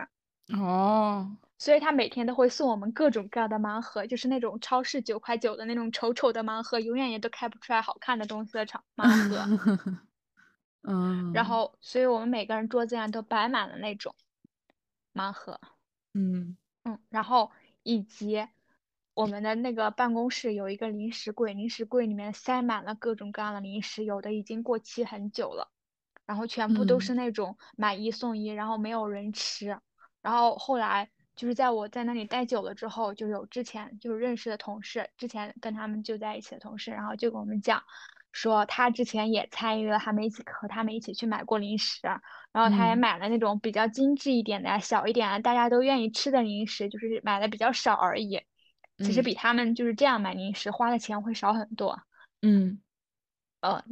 [0.53, 9.97] 哦，所以他每天都会送我们各种各样的盲盒，就是那种超市九块九的那种丑丑的盲盒，永远也都开不出来好看的东西的长盲盒。
[10.87, 14.13] 嗯，然后，所以我们每个人桌子上都摆满了那种
[15.13, 15.59] 盲盒。
[16.13, 18.47] 嗯嗯，然后以及
[19.15, 25.71] 我们的那个办公室有一个零食柜，零食柜里面塞满了各种各样的零食，有的已经过期很久了，
[26.25, 29.79] 然后全部都嗯是那种买一送一，然后没有人吃。
[30.21, 37.81] 然后后来就是在我在那里待久了之后，就有之前就是认识的同事，之前跟他们就在一起的同事，然后就跟我们讲。
[38.35, 42.01] 说他之前也参与了，他们一起和他们一起去买过零食，
[42.51, 48.41] 然后他也嗯买了那种比较精致一点的、小一点的，大家都愿意吃的零食，就是买的比较少而已。
[48.97, 52.01] 其实嗯比他们就是这样买零食花的钱会少很多。
[52.41, 52.81] 嗯
[53.61, 53.83] 呃，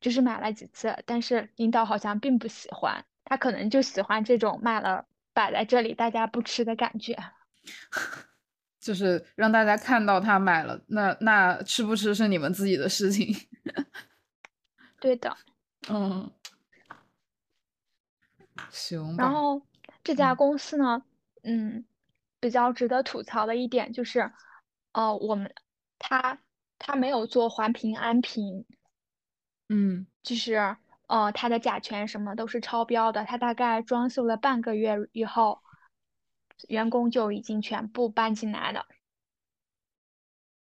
[0.00, 7.16] 就是买了几次，但是领导好像并不喜欢，他可能就喜欢这种买了摆在这里大家不吃的感觉。
[8.84, 13.34] 就是让大家看到他买了，那那吃不吃是你们自己的事情。
[15.00, 15.34] 对的。
[15.88, 16.30] 嗯，
[18.68, 19.16] 行。
[19.16, 19.62] 然后
[20.02, 21.02] 这家嗯公司呢，
[21.44, 21.86] 嗯，
[22.38, 24.30] 比较值得吐槽的一点就是，
[24.92, 25.50] 呃，我们
[25.98, 26.38] 他
[26.78, 28.66] 他没有做环评安评，
[29.70, 30.76] 嗯就是
[31.06, 33.24] 呃，他的甲醛什么都是超标的。
[33.24, 35.62] 他大概装修了半个月以后，
[36.68, 38.86] 员工就已经全部搬进来了。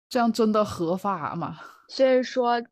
[0.10, 1.60] 这样真的合法吗？
[1.90, 2.64] 所以说，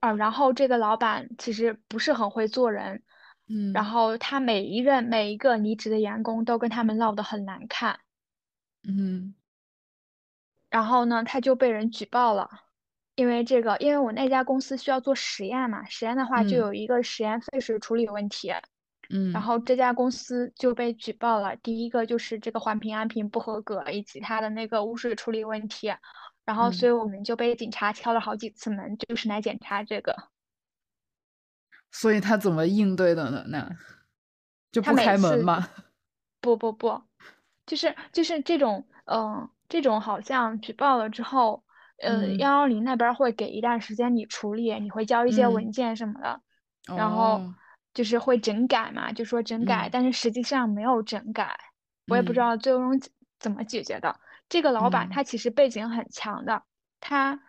[0.00, 3.02] 啊，然后这个老板其实不是很会做人，
[3.48, 8.00] 嗯然后他每一任每一个离职的员工都跟他们闹得很难看，
[8.82, 9.34] 嗯
[10.70, 12.50] 然后呢，他就被人举报了。
[13.14, 18.62] 因为这个，因为我那家公司需要做实验嘛，实验的话就嗯有一个实验废水处理问题，嗯，
[19.32, 21.54] 然后这家公司就被举报了。
[21.56, 25.92] 第一个就是这个环评安评不合格，以及它的那个污水处理问题。
[26.44, 30.14] 然后，所嗯以我们就被警察敲了好几次门，就是来检查这个。
[31.90, 33.44] 所以他怎么应对的呢？
[33.48, 33.68] 那
[34.70, 35.68] 就不开门次吗？
[36.40, 37.02] 不不不，
[37.66, 41.64] 就是就是这种，嗯、这种好像举报了之后，
[42.00, 46.40] 呃，嗯幺幺零那边儿会给一段时间你处理，你会交一些嗯文件什么的，
[46.94, 47.54] 然后哦
[47.96, 49.90] 就是会整改嘛，就说整改，嗯。
[49.90, 51.58] 但是实际上没有整改，
[52.08, 52.42] 我也不知嗯。
[52.42, 54.20] 道最终怎怎么解决的。
[54.50, 55.10] 这个老板嗯。
[55.10, 56.62] 他其实背景很强的，
[57.00, 57.40] 他，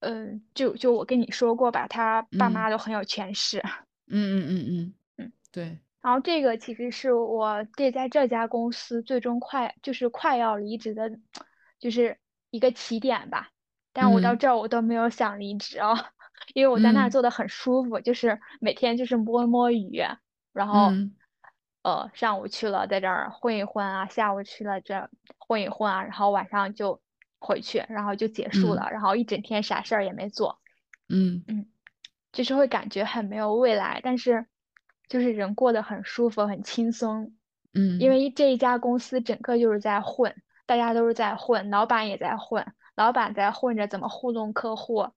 [0.00, 2.52] 嗯、就就我跟你说过吧，他爸嗯。
[2.54, 3.62] 妈都很有权势。
[4.08, 11.10] 嗯嗯嗯嗯嗯，对，然后这个其实是我这在这家公司最终快就是快要离职的，
[11.78, 12.18] 就是
[12.50, 13.50] 一个起点吧。
[13.92, 14.38] 但我到嗯。
[14.38, 15.94] 这儿我都没有想离职哦，
[16.54, 17.10] 因为我在那儿嗯。
[17.10, 20.02] 做的很舒服，就是每天就是摸摸鱼，
[20.52, 21.16] 然后嗯
[21.82, 27.00] 呃上午去了在这儿混一混啊，下午去了这儿混一混啊，然后晚上就
[27.38, 28.76] 回去，然后就结束嗯。
[28.76, 30.58] 了，然后一整天啥事儿也没做。
[31.08, 31.44] 嗯
[32.32, 34.46] 就是会感觉很没有未来，但是
[35.08, 37.32] 就是人过得很舒服、很轻松，
[37.72, 38.10] 嗯，因。
[38.10, 40.34] 为这一家公司整个就是在混，
[40.66, 45.08] 大家都是在混，老板也在混，老板在混着怎么糊弄客户，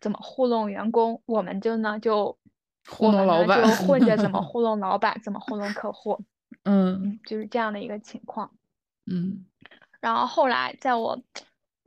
[0.00, 2.38] 怎么糊弄员工，我们就呢就
[2.86, 6.24] 糊弄老板就混着怎么 糊弄老板，怎么糊弄客户，
[6.64, 7.02] 嗯。
[7.02, 8.52] 嗯，就是这样的一个情况。
[9.06, 9.46] 嗯。
[10.00, 11.20] 然后后来在我，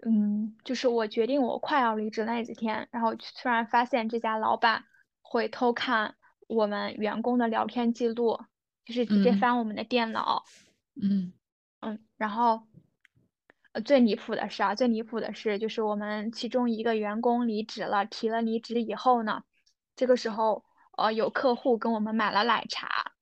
[0.05, 4.83] 嗯，就是我决定我快要离职那几天，然后突然发现这家老板
[5.21, 6.15] 会偷看
[6.47, 8.39] 我们员工的聊天记录，
[8.85, 9.39] 就是直接嗯。
[9.39, 10.43] 翻我们的电脑，
[11.01, 11.31] 嗯。
[11.79, 12.61] 嗯，然后，
[13.73, 19.43] 呃，最离谱的是啊，最离谱的是，就是我们其中一个员工离职了，提了离职以后呢，
[19.95, 20.65] 这个时候，
[20.97, 23.13] 呃，有客户跟我们买了奶茶，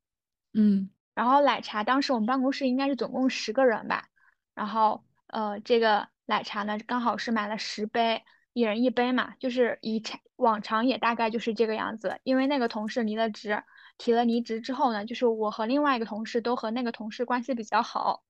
[0.53, 4.07] 嗯然后奶茶当时我们办公室应该是总共十个人吧，
[4.55, 8.23] 然后呃这个奶茶呢刚好是买了十杯，
[8.53, 10.01] 一人一杯嘛，就是以
[10.37, 12.19] 往常也大概就是这个样子。
[12.23, 13.63] 因为那个同事离了职，
[13.97, 18.23] 提了离职之后呢，就是我和另外一个同事都和那个同事关系比较好，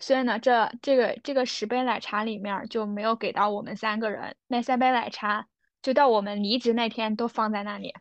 [0.00, 5.46] 所以呢这这个这个十杯奶茶里面就没有给到我们三个人，那三杯奶茶
[5.82, 7.94] 就到我们离职那天都放在那里。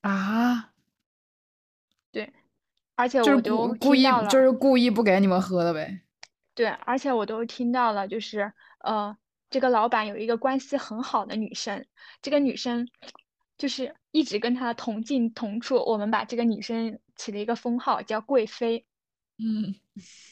[0.00, 0.72] 啊，
[2.10, 2.32] 对，
[2.94, 6.00] 而且就是我都故故意就是故意不给你们喝的呗。
[6.54, 9.18] 对，而且我都听到了，就是呃，
[9.50, 11.86] 这个老板有一个关系很好的女生，
[12.22, 12.88] 这个女生
[13.58, 18.86] 就是一直跟他同进同出，我们把这个女生起了一个封号叫贵妃。
[19.38, 19.74] 嗯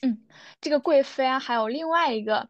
[0.03, 0.27] 嗯，
[0.61, 2.49] 这个贵妃啊，还有另外一个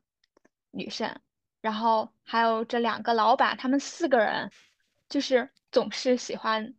[0.70, 1.20] 女生，
[1.60, 4.50] 然后还有这两个老板，他们四个人
[5.08, 6.74] 就是总是喜欢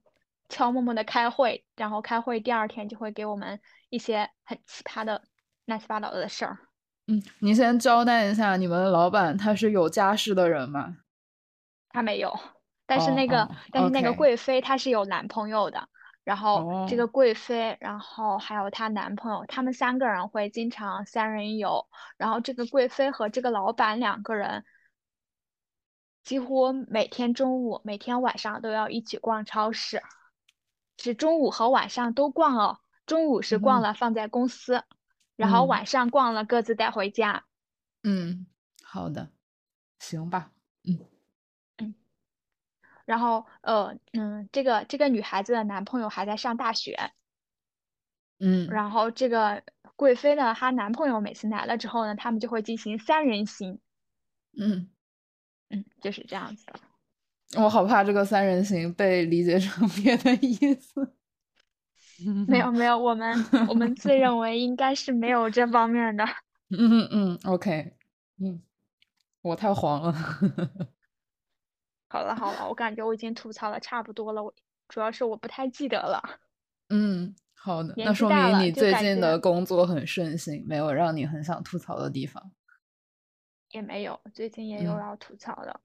[0.50, 3.60] 悄默默的开会，然后开会第二天就会给我们
[3.90, 5.24] 一些很奇葩的
[5.66, 6.58] 乱七八糟的事儿。
[7.08, 10.98] 嗯，你先交代一下，你们的老板他是有家室的人吗？
[11.90, 12.38] 他没有，
[12.86, 15.88] 但是哦那个、哦但是那个贵妃她是有男朋友的，
[16.26, 24.66] 然后这哦个贵妃，然后还有她男朋友，他们三个人会经常三人游，然后这个贵妃和这个老板两个人
[26.24, 30.02] 几乎每天中午、每天晚上都要一起逛超市，
[30.98, 34.84] 是中午和晚上都逛哦，中午是逛嗯了放在公司，
[35.36, 37.46] 然后嗯晚上逛了各自带回家。
[38.04, 38.48] 嗯，
[38.84, 39.30] 好的，
[40.00, 40.52] 行吧。
[43.06, 47.12] 然后，呃，嗯，这个这个女孩子的男朋友还在上大学，
[48.40, 49.64] 嗯然后这个
[49.96, 53.80] 贵妃呢，她男朋友每次来了之后呢，他们就会进行三人行，
[54.58, 54.90] 嗯，
[55.70, 56.74] 嗯，就是这样子的。
[57.62, 61.14] 我好怕这个三人行被理解成 别的意思。
[62.48, 66.26] 没有没有，我们 我们自认为应该是没有这方面的。
[66.70, 67.94] 嗯嗯嗯，OK，
[68.40, 68.62] 嗯，
[69.42, 70.16] 我太黄了。
[72.16, 74.54] 好了好了，我感觉我已经吐槽了差不多了，我
[74.88, 76.40] 主要是我不太记得了。
[76.88, 82.54] 嗯，好的，那说明你最近的工作很顺心，没有让你很想吐槽的地方。
[83.72, 85.82] 也没有，最近也有嗯要吐槽的，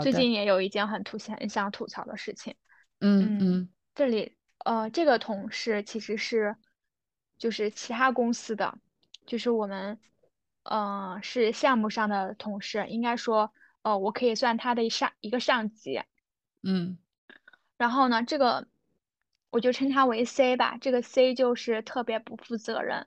[0.00, 2.56] 最近也有一件很吐很想吐槽的事情。
[3.00, 4.34] 嗯嗯嗯这里
[4.64, 6.56] 呃，这个同事其实是
[7.36, 8.78] 就是其他公司的，
[9.26, 10.00] 就是我们
[10.62, 13.52] 呃是项目上的同事，应该说
[13.82, 16.02] 呃我可以算他的上一个上级。
[16.62, 16.98] 嗯
[17.76, 18.66] 然后呢，这个
[19.50, 23.06] 我就称他为 C 吧，这个 C 就是特别不负责任。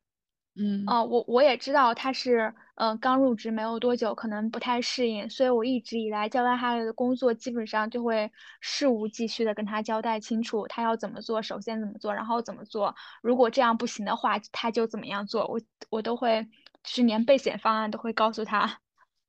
[0.57, 12.95] 嗯哦，我我也知道他是呃刚入职没有多久，可能不太适应，所以我一直以来交代他的工作，基本上就会事无巨细的跟他交代清楚，他要怎么做，首先怎么做，然后怎么做。
[13.21, 15.59] 如果这样不行的话，他就怎么样做，我
[15.89, 16.43] 我都会，
[16.83, 18.79] 就是连备选方案都会告诉他。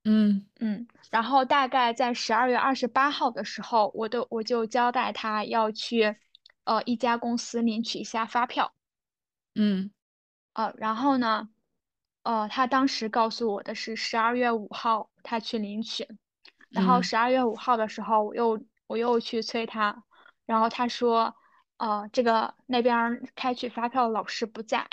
[0.06, 0.46] 嗯。
[0.60, 6.16] 嗯，然后大概在十二月二十八号的时候，我都我就交代他要去，
[6.64, 8.72] 呃一家公司领取一下发票。
[9.54, 9.90] 嗯。
[10.52, 11.48] 呃，然后呢，
[12.22, 16.06] 呃，他当时告诉我的是十二月五号他去领取，
[16.70, 17.02] 然后嗯。
[17.02, 20.04] 十二月五号的时候我又我又去催他，
[20.46, 21.34] 然后他说，
[21.78, 24.88] 呃，这个那边儿开取发票的老师不在，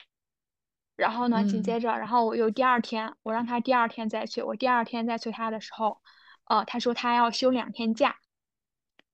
[0.95, 6.01] 然后呢，紧嗯接着，然后我又第二天，我让他第二天再去，我第二天再催他的时候，
[6.45, 8.17] 呃，他说他要休两天假，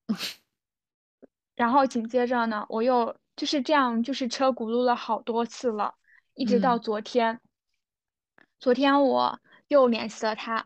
[1.55, 5.95] 然后紧接着呢，我又就是这样，就是车轱辘了好多次了，
[6.33, 7.39] 一直到嗯昨天。
[8.59, 10.65] 昨天我又联系了他，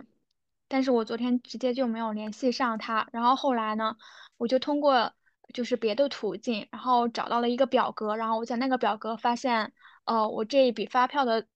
[0.68, 3.08] 但是我昨天直接就没有联系上他。
[3.12, 3.98] 然后后来呢，
[4.38, 5.14] 我就通过
[5.54, 9.74] 就是别的途径，然后找到了一个表格，然后我在那个表格发现，
[10.06, 11.48] 呃，我这一笔发票的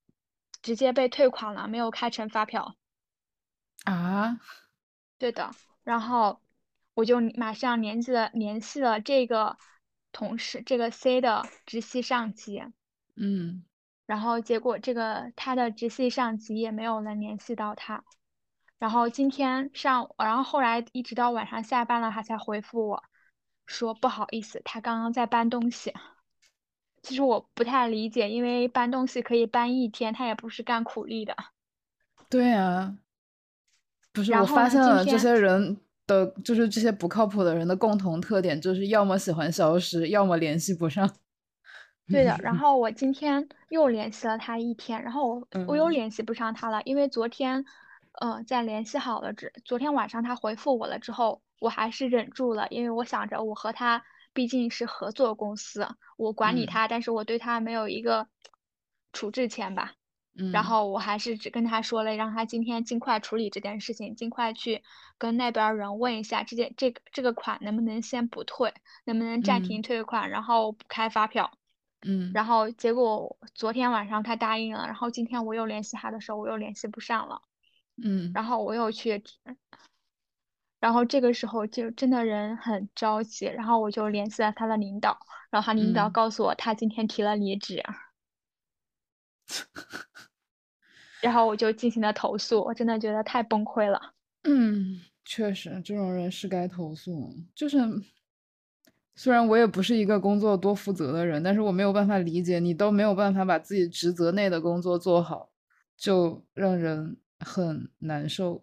[0.61, 2.75] 直接被退款了，没有开成发票。
[3.83, 4.39] 啊，
[5.17, 5.51] 对的，
[5.83, 6.41] 然后
[6.93, 9.57] 我就马上联系了联系了这个
[10.11, 12.63] 同事，这个 C 的直系上级，
[13.15, 13.63] 嗯
[14.05, 18.03] 然后结果这个他的直系上级也没有能联系到他，
[18.79, 23.03] 然后今天上，然后后来一直到晚上下班了，他才回复我
[23.65, 25.93] 说不好意思，他刚刚在搬东西。
[27.03, 31.35] 其实我不太理解，因为搬东西可以搬一天，他也不是干苦力的。
[32.29, 32.97] 对啊，
[34.11, 41.09] 不是，我发现了这些人的，就是这些不靠谱的人的共同特点，就是要么喜欢消失，要么联系不上。
[42.09, 47.63] 对的，然后我今天又联系了他一天，然后我我又嗯联系不上他了，因为昨天，
[48.21, 54.03] 呃，在联系好了之，昨天晚上他回复我了之后，我还是忍住了，因为我想着我和他
[54.37, 56.67] 毕竟是合作公司，我管理嗯。
[56.67, 58.27] 他，但是我对他没有一个
[59.11, 59.95] 处置权吧。
[60.35, 64.83] 嗯，然后我还是只跟他说了，让他今天尽快处理这件事情，尽快去
[65.17, 68.75] 跟那边儿人问一下，这件这个这个款能不能先不退，
[69.05, 69.81] 能不能暂停嗯。
[69.81, 71.49] 退款，然后补开发票。
[72.05, 77.41] 嗯，然后结果昨天晚上他答应了，然后今天我又联系他的时候，我又联系不上了，
[78.03, 78.31] 嗯。
[78.35, 79.23] 然后我又去，
[80.79, 85.17] 然后这个时候就真的人很着急，然后我就联系了他的领导，
[85.49, 87.83] 然后他领导嗯告诉我他今天提了离职，
[91.21, 94.13] 然后我就进行了投诉，我真的觉得太崩溃了。
[94.43, 97.33] 嗯，确实，这种人是该投诉。
[97.55, 97.77] 就是，
[99.15, 105.49] 虽然我也不是一个工作多负责的人，但是我没有办法理解你都没有办法把自己职责内的工作做好，
[105.97, 108.61] 就让人很难受。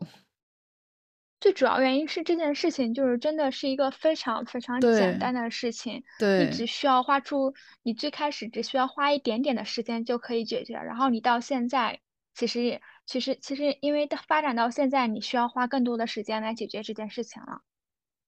[1.44, 12.00] 最主要原因是这件事情就是真的是一个非常非常简单的事情，对你只需要花出，你最开始只需要花一点点的时间就可以解决，然后你到现在，
[12.34, 17.60] 其实也其实其实因为发展到现在，你需要花更多的时间来解决这件事情了。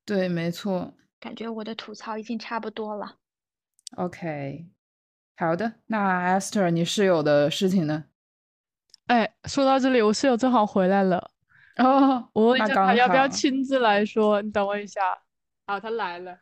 [0.05, 0.93] 对，没错。
[1.19, 3.17] 感觉我的吐槽已经差不多了。
[3.97, 4.67] OK，
[5.39, 8.05] 好的，那 Esther，你室友的事情呢？
[9.07, 11.31] 哎，说到这里，我室友正好回来了，
[11.83, 15.01] 哦，我问一下他要不要亲自来说，你等我一下。
[15.67, 16.39] 好，他来了。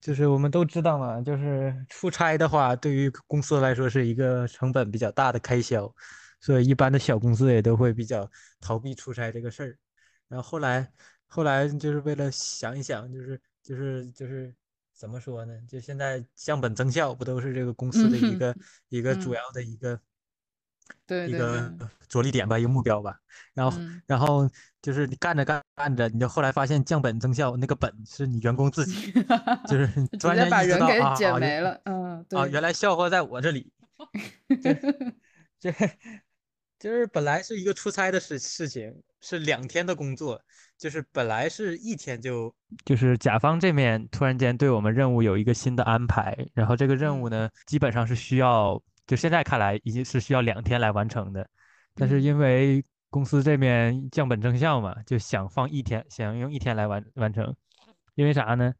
[0.00, 5.92] 就是我们都知道嘛，就是出差的话，对于公司来说是一个成本比较大的开销，
[6.40, 8.28] 所以一般的小公司也都会比较
[8.60, 9.78] 逃避出差这个事儿。
[10.28, 10.90] 然后后来，
[11.26, 14.52] 后来就是为了想一想，就是就是就是
[14.92, 15.52] 怎么说呢？
[15.68, 18.56] 就现在降本增效，不都是这个公司的一嗯个
[18.88, 20.00] 一个主嗯要的一个
[21.06, 21.74] 对对一个，
[22.08, 23.16] 着力点吧，一个目标吧。
[23.54, 24.48] 然后，嗯然后
[24.80, 29.12] 就是你干着干干着，你就后来发现降本增效，那个本是你员工自己，
[29.68, 31.80] 就是你 突然间意识人给减没了。
[31.84, 33.72] 嗯，啊，对，原来笑话在我这里。
[35.60, 35.72] 这
[36.78, 40.42] 就是本来是一个出差的事事情，是两天的工作，
[40.76, 42.52] 就是本来是一天就，
[42.84, 51.48] 就是甲方这面突然间对我们任务有一个新的安排，然后这个任务呢，基本上是需要，就现在看来已经是需要两天来完成的，
[51.94, 57.54] 但是嗯因为公司这边降本增效嘛，就想放一天，想用一天来完完成，
[58.14, 58.72] 因为啥呢？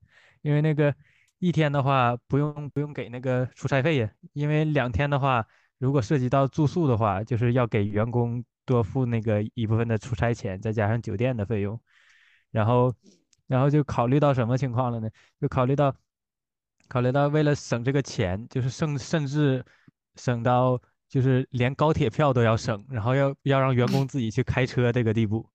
[0.43, 0.95] 因为那个
[1.39, 5.47] 一天的话不用不用给那个出差费呀，因为两天的话。
[5.79, 11.77] 如果涉及到住宿的话，就是要给员工多付那个一部分的出差钱，再加上酒店的费用，
[12.53, 12.95] 然后，
[13.49, 15.11] 然后就考虑到什么情况了呢？
[15.41, 15.93] 就考虑到，
[16.87, 19.65] 考虑到为了省这个钱，就是甚甚至
[20.17, 25.49] 省到就是连高铁票都要省，然后要要让员工自己去开车这个地步，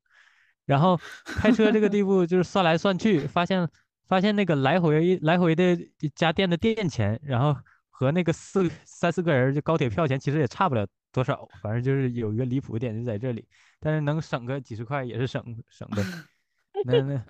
[0.65, 3.69] 然后开车这个地步就是算来算去，发现
[4.05, 5.77] 发现那个来回来回的
[6.15, 7.59] 家电的电钱，然后。
[7.99, 13.43] 和那个四三四个人就高铁票钱其实也差不了多少，反正就是有一个离谱点就在这里，
[13.79, 16.03] 但是能省个几十块也是省省的。
[16.85, 17.23] 那那，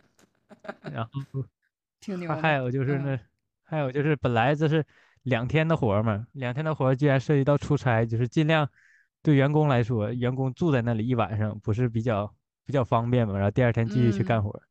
[0.91, 1.09] 然后
[2.01, 2.29] 挺牛。
[2.29, 3.19] 还还有就是嗯那，
[3.63, 4.85] 还有就是本来就是
[5.27, 8.69] 两天的活儿嘛，两天的活儿既然涉及到出差，就是尽量
[9.21, 12.33] 对员工来说，员工住在那里一晚上不是比较
[12.65, 14.61] 比较方便嘛，然后第二天继续去干嗯活儿。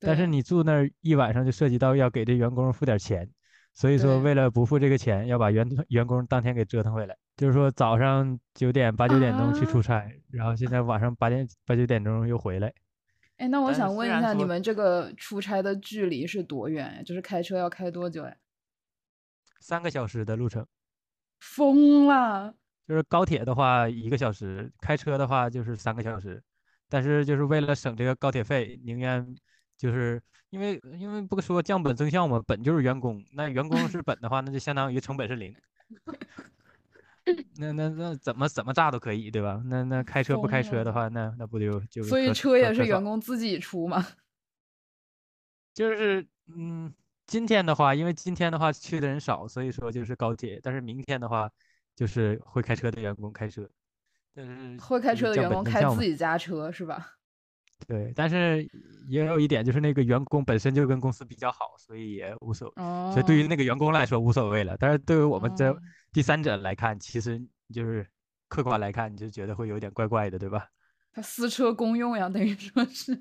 [0.00, 3.26] 但是你住那儿一晚上就涉及到要给这员工付点钱。
[3.72, 7.16] 所以说，为了不付这个钱，要把员员工当天给折腾回来。
[7.38, 12.70] 就是说，早上九点八九点钟去啊出差，然后现在晚上八点八九点钟又回来。
[13.38, 17.02] 哎，那我想问一下，你们这个出差的距离是多远呀？
[17.02, 18.36] 就是开车要开多久呀？
[19.62, 20.66] 三个小时的路程，
[21.40, 22.54] 疯了！
[22.86, 26.42] 就是高铁的话一个小时，开车的话就是三个小时。
[26.88, 29.34] 但是就是为了省这个高铁费，宁愿
[29.78, 35.56] 就是因为因为不说降本增效嘛，本就是员工，那员工是本的话，那就相当于成本是零。
[37.56, 39.62] 那那那怎么怎么炸都可以，对吧？
[39.66, 44.04] 那那开车不开车的话，那那不就就所以车也是员工自己出吗？
[45.72, 46.92] 就是嗯，
[47.26, 50.60] 今天的话，因为今天的话去的人少，所以说就是高铁。
[50.62, 51.50] 但是明天的话，
[51.96, 53.68] 就是会开车的员工开车，
[54.34, 57.14] 但是会开车的员工开自己家车是吧？
[57.88, 58.64] 对，但是
[59.08, 64.76] 也有一点就是那个员工本身就跟公司比较好，所以也无所，哦，所以对于那个员工来说无所谓了。
[64.78, 65.76] 但是对于我们这哦
[66.12, 67.44] 第三者来看，其实
[67.74, 68.08] 就是
[68.46, 70.68] 客观来看，你就觉得会有点怪怪的，对吧？
[71.12, 73.20] 他私车公用呀，等于说是，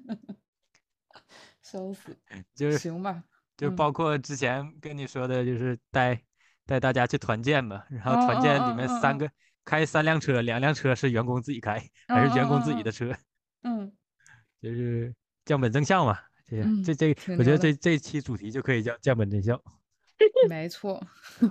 [1.64, 2.16] 笑死。
[2.54, 3.24] 就是行吧，嗯
[3.62, 6.20] 就包括之前跟你说的，就是带
[6.66, 9.30] 带大家去团建嘛，然后团嗯建里面三个
[9.64, 13.16] 开三辆车，两辆车是员工自己开，还是员工自己的车，
[13.62, 13.92] 嗯，
[14.60, 15.14] 就是
[15.46, 16.18] 降本增效嘛。
[16.48, 19.62] 这嗯这这，我觉得这这期主题就可以叫降本增效。
[20.50, 21.02] 没错，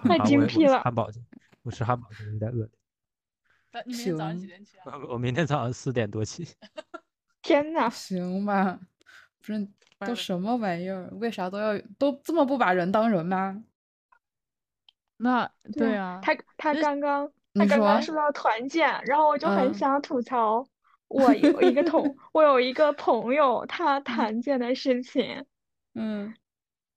[0.04, 1.20] 太精辟了汉堡去，
[1.62, 2.70] 我吃汉堡去，有点饿了。
[3.72, 4.98] 那你明天早上行几点起啊？
[5.08, 6.46] 我明天早上四点多起。
[7.40, 8.78] 天呐，行吧，
[9.38, 9.68] 不是
[10.04, 11.08] 都什么玩意儿？
[11.12, 13.62] 为啥都要都这么不把人当人吗？
[15.16, 20.66] 那对啊，他他刚刚你他刚刚说说到团建，然后我就很嗯想吐槽，
[21.08, 25.44] 我有一个同我有一个朋友，他 团建的事情，
[25.94, 26.34] 嗯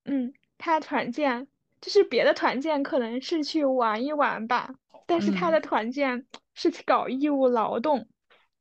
[0.06, 1.48] 嗯，他团建
[1.82, 4.76] 就是别的团建可能是去玩一玩吧，
[5.06, 8.08] 但是他嗯的团建是去搞义务劳动。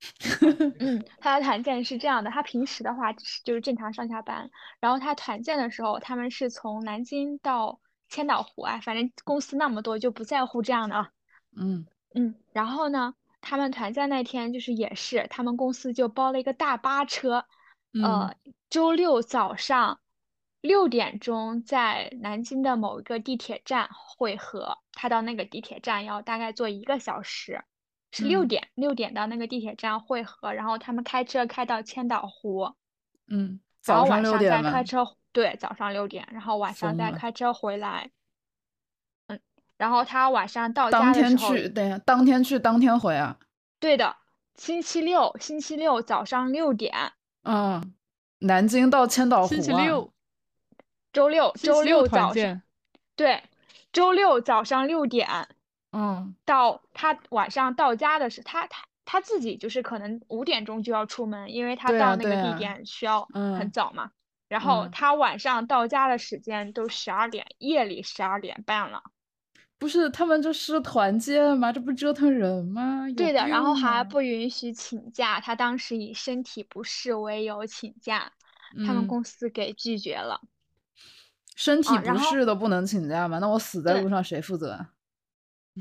[0.80, 4.50] 嗯，他的团建是这样的，他平时的话就是正常上下班，
[4.80, 11.10] 然后他团建的时候，他们是从南京到千岛湖啊，反正公司那么多就不在乎这样的啊。
[11.56, 17.44] 嗯嗯，然后呢，他们团建那天就是也是，他们公司就包了一个大巴车，
[17.92, 18.36] 嗯呃，
[18.68, 20.00] 周六早上
[20.60, 27.64] 六点钟在南京的某一个地铁站汇合，他到那个地铁站要大概坐一个小时，
[28.12, 32.74] 是六嗯点六点到那个地铁站汇合，然后他们开车开到千岛湖，
[33.26, 38.10] 嗯，然后早上晚上六点吗再开车，对，早上六点，然后晚上再开车回来。
[39.28, 39.40] 嗯，
[39.78, 43.38] 然后他晚上到当天家的时候，去，等一下，当天去当天回啊？
[43.80, 44.14] 对的，
[44.56, 47.94] 星期六，星期六早上六点，嗯，
[48.40, 49.82] 南京到千岛湖星期啊？
[49.82, 50.12] 六，
[51.12, 52.62] 周六，周六六早上，
[53.16, 53.42] 对，
[53.90, 55.48] 周六早上六点
[55.92, 64.10] 嗯到他晚上到家的是他他他自己就是可能五点钟就要出门，因为他到那个地点需要很嗯早嘛。
[64.48, 69.02] 然后嗯他晚上到家的时间都十二点，夜里十二点半了。
[69.78, 71.72] 不是，他们这是团建吗？
[71.72, 73.04] 这不折腾人吗？
[73.16, 78.32] 对的，然后还不允许请假，他当时以身体不适为由请假，
[78.86, 80.40] 他们嗯公司给拒绝了。
[81.56, 83.38] 身体不适都不能请假吗？
[83.40, 84.90] 那我死在路上谁负责啊？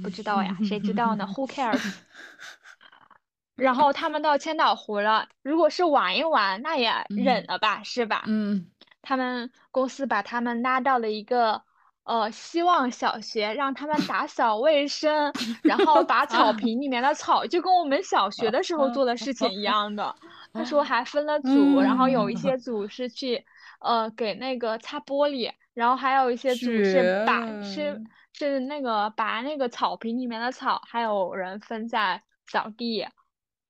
[0.03, 1.81] 不知道呀，谁知道呢？Who cares？
[3.55, 8.23] 然后他们到千岛湖了，如果是玩一玩，那也忍嗯了吧，是吧？
[8.27, 8.67] 嗯
[9.03, 11.61] 他们公司把他们拉到了一个
[12.03, 15.33] 呃希望小学，让他们打扫卫生，
[15.63, 20.15] 然后把草 坪里面的草就跟我们小学的时候做的事情一样的。
[20.53, 23.45] 他说还分了组，然后有一些组是去
[23.79, 28.01] 呃给那个擦玻璃，然后还有一些组是把是绝
[28.47, 33.07] 是那个拔那个草坪里面的草，还有人分在扫地，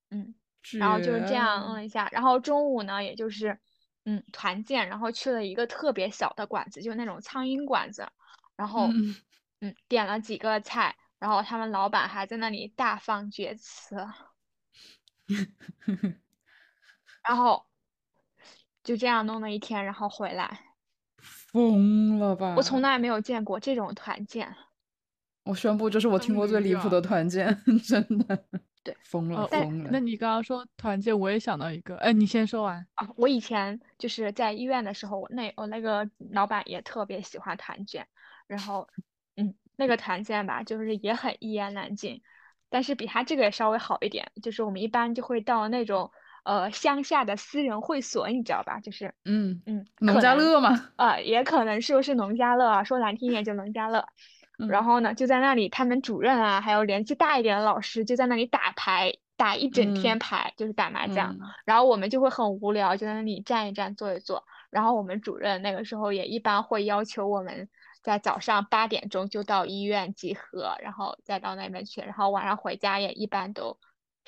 [0.09, 0.36] 嗯。
[0.78, 3.59] 然后就是这样绝嗯一下，然后中午呢，也就是
[4.05, 8.07] 嗯团建，然后去了一个特别小的馆子，就那种苍蝇馆子，
[8.55, 9.15] 然后嗯
[9.61, 13.95] 嗯点了几个菜，然后他们老板还在那里大放厥词，
[17.28, 17.65] 然后
[18.84, 20.70] 就这样弄了一天，然后回来，
[21.52, 22.56] 疯了吧！
[22.56, 24.56] 我从来没有见过这种团建，
[25.43, 28.45] 我宣布，这是我听过最离谱的团建， 真的。
[28.84, 29.89] 对，疯了哦，疯了。
[29.91, 32.84] 那你刚刚说团建，我也想到一个，哎，你先说完。
[32.95, 38.08] 啊，我以前就是在医院的时候，我那我那个老板也特别喜欢团建，
[38.47, 38.88] 然后，
[39.36, 42.24] 嗯，那个团建吧，就是也很一言难尽，
[42.70, 46.12] 但是比他这个也稍微好一点，就是我们一般就会到那种
[46.44, 48.80] 呃乡下的私人会所，你知道吧？
[48.80, 50.89] 就是嗯，嗯，农家乐嘛。
[50.96, 54.06] 啊、也可能说是农家乐啊，说难听一点就农家乐。
[54.70, 61.34] 然嗯后呢，就在那里，他们主任啊，还有年纪大一点的老师就在那里打牌，打一整天嗯牌，就是打麻将。
[61.34, 64.44] 嗯然后我们就会很无聊，就在那里站一站，坐一坐。
[64.70, 67.68] 然后我们主任那个时候也一般会要求我们
[68.04, 72.02] 在早上八点钟就到医院集合，然后再到那边去。
[72.02, 73.80] 然后晚上回家也一般都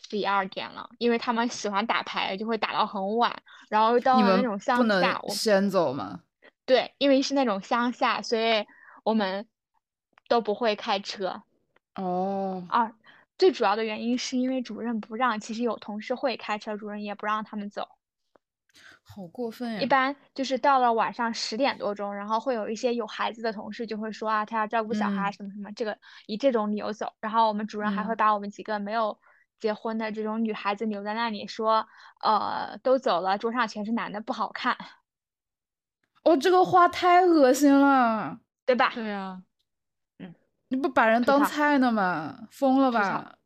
[0.09, 3.33] 十一二点了，因为他们喜欢打牌，就会打到很晚。
[3.69, 6.21] 然后到了那种乡下，我先走吗？
[6.65, 8.65] 对，因为是那种乡下，所以
[9.03, 9.47] 我们
[10.27, 11.43] 都不会开车。
[11.95, 12.91] 哦，啊，
[13.37, 17.87] 最主要的原因是因为主任不让，其实有同事会开车，主任也不让他们走。
[19.05, 19.81] 好过分呀！
[19.81, 27.11] 一般就是到了晚上十点多钟，然后会有一些有孩子的同事就会说啊，他要照顾小孩嗯什么什么，这个以这种理由走。
[27.19, 29.19] 然后我们主任还会嗯把我们几个没有
[29.63, 31.87] 结婚的这种女孩子留在那里，说，
[32.19, 34.75] 呃，都走了，桌上全是男的，不好看，
[36.23, 38.41] 哦，这个话太恶心了！
[38.65, 38.91] 对吧？
[38.93, 39.41] 对呀
[40.19, 40.27] 啊，
[40.67, 42.45] 你不把人当菜呢吗？
[42.51, 43.37] 疯了吧？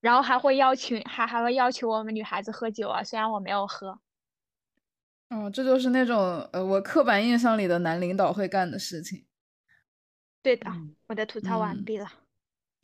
[0.00, 3.98] 然后还会邀请，还还会要求我们女孩子喝酒啊，虽然我没有喝。
[5.30, 9.24] 哦，这就是那种呃，我刻板印象里的男领导会干的事情。
[10.42, 12.12] 对的，嗯我的吐槽完嗯毕了。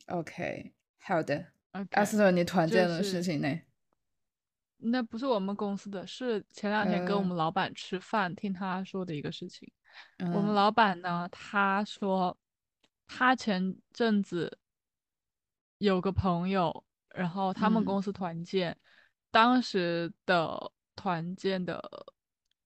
[0.07, 1.50] OK，好的
[1.91, 3.61] 阿斯特，你团建的事情呢？
[4.83, 9.71] 那不是我们公司的，是前两天跟我呃们老板吃饭，听他说的一个事情。
[10.17, 12.35] 我们嗯老板呢，他说
[13.05, 14.57] 他前阵子
[15.77, 18.75] 有个朋友，然后他们嗯公司团建，
[19.29, 21.79] 当时的团建的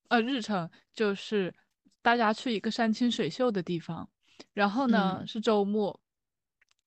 [0.08, 1.54] 呃日程就是
[2.02, 4.10] 大家去一个山清水秀的地方，
[4.54, 6.00] 然后呢嗯是周末，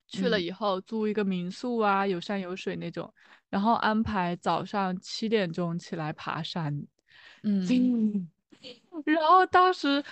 [0.09, 3.13] 去了嗯以后租一个民宿啊，有山有水那种，
[3.51, 6.83] 然后安排早上七点钟起来爬山。
[7.45, 8.29] 嗯
[9.05, 10.03] 然后当时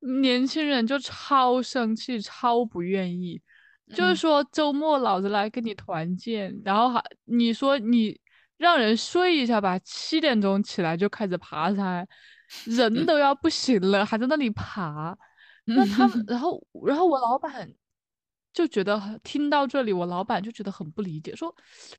[0.00, 3.42] 年轻人就超生气，超不愿意，
[3.88, 8.18] 就是嗯说周末老子来跟你团建，然后还你说你
[8.58, 12.06] 让人睡一下吧，七点钟起来就开始爬山，
[12.64, 15.16] 人都要不行了，还在那里爬。
[15.64, 17.68] 那他们， 然后然后我老板
[18.56, 21.54] 就觉得听到这里，我老板就觉得很不理解，说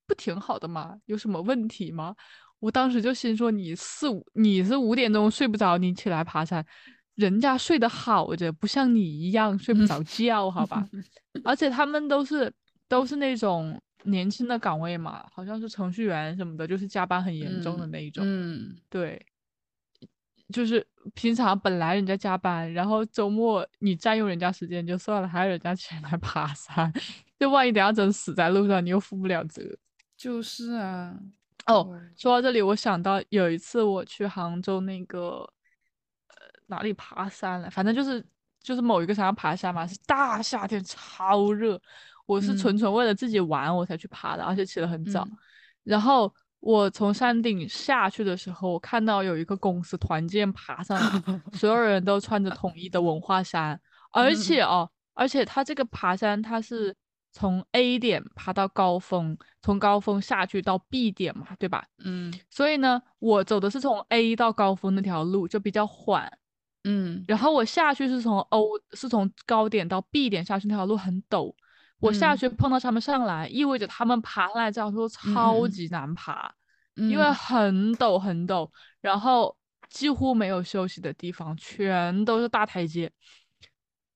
[0.07, 0.97] 不挺好的吗？
[1.05, 2.15] 有什么问题吗？
[2.57, 6.65] 我当时就心说，你四五你是五点钟睡不着，你起来爬山，
[7.13, 10.83] 人家睡得好着，不像你一样睡不着觉，好吧？
[11.45, 12.51] 而且他们都是
[12.87, 18.23] 都是那种年轻的岗位嘛，好像是程序员什么的，就是加班很严重的那一种。
[18.25, 19.23] 嗯对，
[20.53, 26.91] 就是平常本来人家加班，然后周末你占用人家时间就算了，还要人家起来 爬山，
[27.37, 29.61] 就万一等下真死在路上，你又负不了责。
[30.15, 31.13] 就是啊，
[31.65, 35.39] 哦哦，说到这里，我想到有一次我去杭州那个
[36.27, 36.35] 呃
[36.67, 38.25] 哪里爬山了，反正就是
[38.61, 41.79] 就是某一个山上爬山嘛，是大夏天超热，
[42.25, 45.23] 我是纯嗯纯为了自己玩我才去爬的，而且起得很早。
[45.25, 45.37] 嗯
[45.83, 53.79] 然后我从山顶下去的时候，我看到有一个公司团建爬上来， 所有人都穿着统一的文化衫，
[54.11, 56.95] 而且哦，而且它这个爬山它是
[57.31, 61.85] 从 A 点爬到高峰，从高峰下去到 B 点嘛，对吧？
[62.03, 66.31] 嗯所以呢，我走的是从 A 到高峰那条路，就比较缓。
[66.83, 71.53] 嗯然后我下去是从 O 是从高点到 B 点下去那条路很陡，
[71.99, 72.37] 我下嗯。
[72.37, 75.67] 去碰到他们上来，意味着他们爬上来这条路超。
[75.67, 76.53] 级难爬，
[76.95, 77.33] 因为嗯。
[77.33, 78.69] 很陡很陡，
[79.01, 79.55] 然后
[79.89, 83.11] 几乎没有休息的地方，全都是大台阶。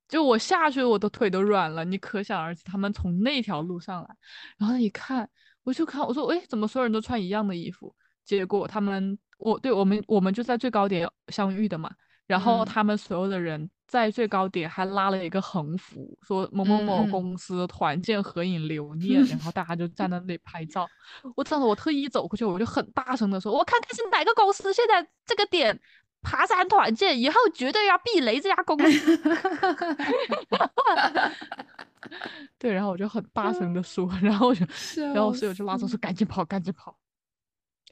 [0.07, 4.15] 就我下去，我的腿都软了，你可想而知，他们从那条路上来，
[4.57, 5.29] 然后一看，
[5.63, 7.95] 我就看，我说，哎，怎么所有人都穿一样的衣服？
[8.25, 11.89] 结果他们，我对我们我们就在最高点相遇的嘛，
[12.27, 12.65] 然后嗯。
[12.65, 20.87] 他们所有的人在最高点还拉了一个横幅，说某某某公司团建合影留念，然后 大家就站在那里拍照。
[21.35, 25.77] 我当时我特意走过去，我就很大声的说，我看看是哪个公司现在这个点
[26.21, 29.17] 爬山团建，以后绝对要避雷这家公司。
[32.57, 34.65] 对，然后我就很大声的 说，然后我就，
[35.13, 36.97] 然后我室友就拉着说赶紧跑，赶紧跑。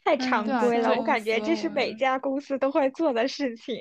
[0.05, 3.75] 太常规了，对我感觉这是每家公司都会做的事情。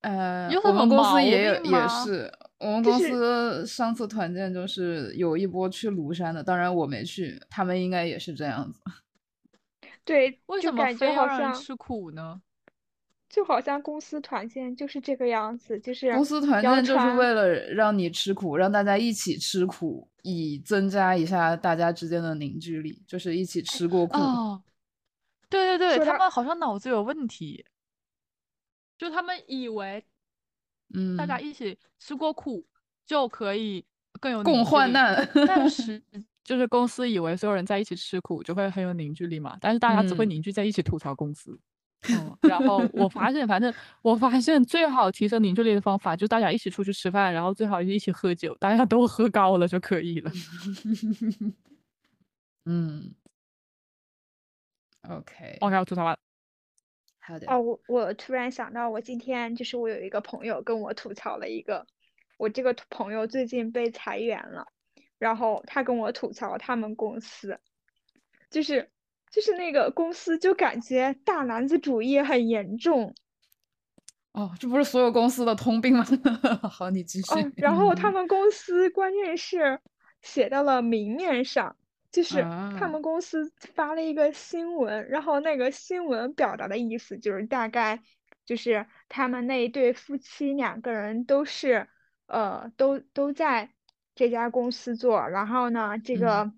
[0.00, 8.80] 呃，有我们公司也有也是，我们公司上次团建就是有一波去庐山的，当然我没去，他们应该也是这样子。
[10.04, 12.40] 对，为什么感非要让觉好像人吃苦呢？
[13.28, 24.18] 就好像公司团建就是这个样子，就是公司团建就是为了让你吃苦，让大家一起吃苦，以增加一下大家之间的凝聚力，就是一起吃过苦。
[24.18, 24.60] 哦，
[25.48, 27.64] 对对对，他们好像脑子有问题，
[29.00, 30.04] 就他们以为
[30.92, 32.62] 嗯，大家一起吃过苦
[33.06, 33.82] 就可以
[34.20, 35.26] 更有共患难。
[35.46, 36.02] 但 是
[36.44, 41.58] 就是公司以为所有人在一起吃苦就会很有凝聚力嘛，但是大家只会嗯凝聚在一起吐槽公司。
[42.10, 43.72] 嗯，然后我 发现，反正
[44.02, 50.30] 我发现最好提升凝聚力的方法就是大家一起出去吃饭，然后最好一起喝酒，大家都喝高了就可以了。
[52.66, 53.14] 嗯
[55.08, 56.18] ，OK，OK，我吐槽完了。
[57.30, 57.46] 好的。
[57.50, 61.86] 哦，我我突然想到，我今天就是我有一个朋友跟我吐槽了一个，
[62.36, 64.66] 我这个朋友最近被裁员了，
[65.18, 67.60] 然后他跟我吐槽他们公司，
[68.50, 68.90] 就是
[69.30, 73.14] 就是那个公司就感觉大男子主义很严重，
[74.32, 76.04] 哦，这不是所有公司的通病吗？
[76.68, 77.32] 好，你继续。
[77.34, 79.80] 哦，然后他们公司关键是
[80.20, 81.76] 写到了明面上，
[82.12, 82.88] 就是他啊。
[82.88, 88.02] 们公司发了一个新闻，然后那个新闻表达的意思就是大概
[88.44, 91.88] 就是他们那一对夫妻两个人都是
[92.26, 93.72] 呃都都在
[94.14, 96.52] 这家公司做，然后呢这个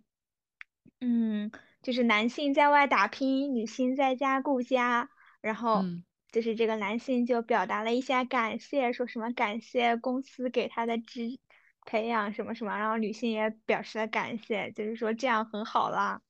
[1.00, 1.50] 嗯
[1.82, 6.04] 就是男性在外打拼，女性在家顾家，然后嗯。
[6.32, 11.38] 就是这个男性就表达了一下感谢，说什么感谢公司给他的支
[11.84, 16.20] 培养什么什么，然后女性也表示了感谢，就是说这样很好啦。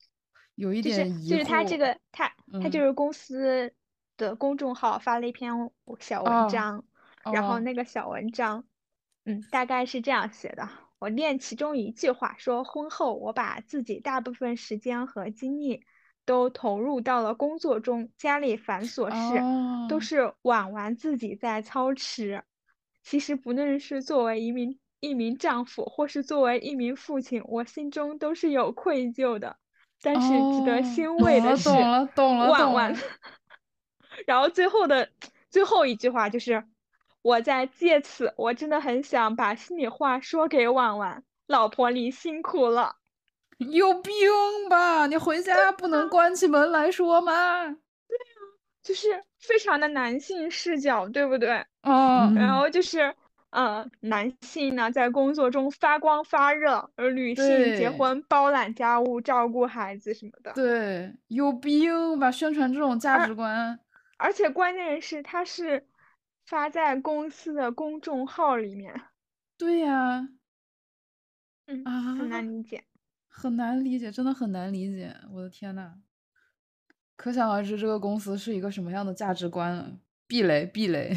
[0.54, 2.30] 有一就是点就是他这个他
[2.62, 3.72] 他就嗯是公司
[4.16, 5.52] 的公众号发了一篇
[5.98, 6.84] 小哦文章，
[7.32, 8.64] 然后哦那个小文章，
[9.24, 10.68] 嗯，大概是这样写的。
[10.98, 15.84] 我念其中一句话说：婚后我把自己大部分时间和精力
[16.24, 22.44] 都投入到了工作中，家里繁琐事都哦是婉婉自己在操持。
[23.02, 29.56] 其实不论是作为一名一名丈夫，或是作为一名父亲，我心中都是有愧疚的。
[30.00, 33.08] 但是值得哦欣慰的是，懂了懂了万万懂了。
[34.26, 35.08] 然后最后的
[35.50, 36.64] 最后一句话就是，
[37.20, 42.96] 我在借此，我真的很想把心里话说给婉婉，老婆你辛苦了。
[43.58, 44.14] 有病
[44.70, 45.06] 吧？
[45.08, 47.64] 你回家不能 关起门来说吗？
[47.64, 47.76] 对呀
[48.82, 51.64] 就是非常的男性视角，对不对？
[51.82, 53.14] 嗯，然后就是，
[53.52, 57.44] 呃，男性呢在工作中发光发热，而女性
[57.76, 60.52] 结婚包揽家务、照顾孩子什么的。
[60.54, 62.30] 对，有病吧？
[62.30, 63.78] 宣传这种价值观，
[64.16, 65.86] 而且关键是，他是
[66.46, 68.94] 发在公司的公众号里面，
[69.58, 70.28] 对呀，
[71.66, 72.84] 嗯，啊，很难理解。
[73.28, 75.14] 很难理解，真的很难理解。
[75.30, 75.94] 我的天呐，
[77.16, 79.98] 可想而知这个公司是一个什么样的价值观了。
[80.32, 81.14] 避雷，避雷。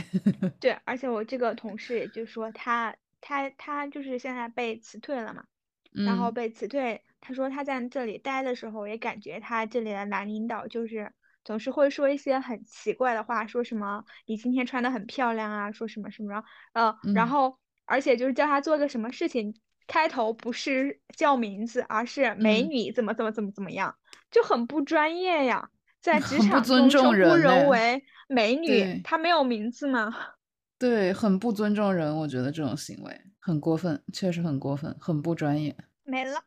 [0.60, 5.46] 对，而且我这个同事也就说他他他就是现在被辞退了嘛，
[5.94, 11.14] 然后嗯被辞退，他说他在这里待的时候也感觉他这里的男领导就是
[11.46, 16.44] 总是会说一些很奇怪的话，说什么你今天穿的很漂亮啊，说什么什么，
[16.74, 19.56] 呃，然嗯后而且就是叫他做个什么事情，
[19.88, 23.96] 开头不是叫名字，而是美嗯女怎么怎么怎么怎么样，
[24.30, 25.70] 就很不专业呀。
[26.06, 30.14] 在 职场尊重中称呼人为美女，她没有名字吗？
[30.78, 35.76] 对，很不尊重人，我觉得这种行为很过分，确实很过分，很不专业。
[36.04, 36.40] 没了。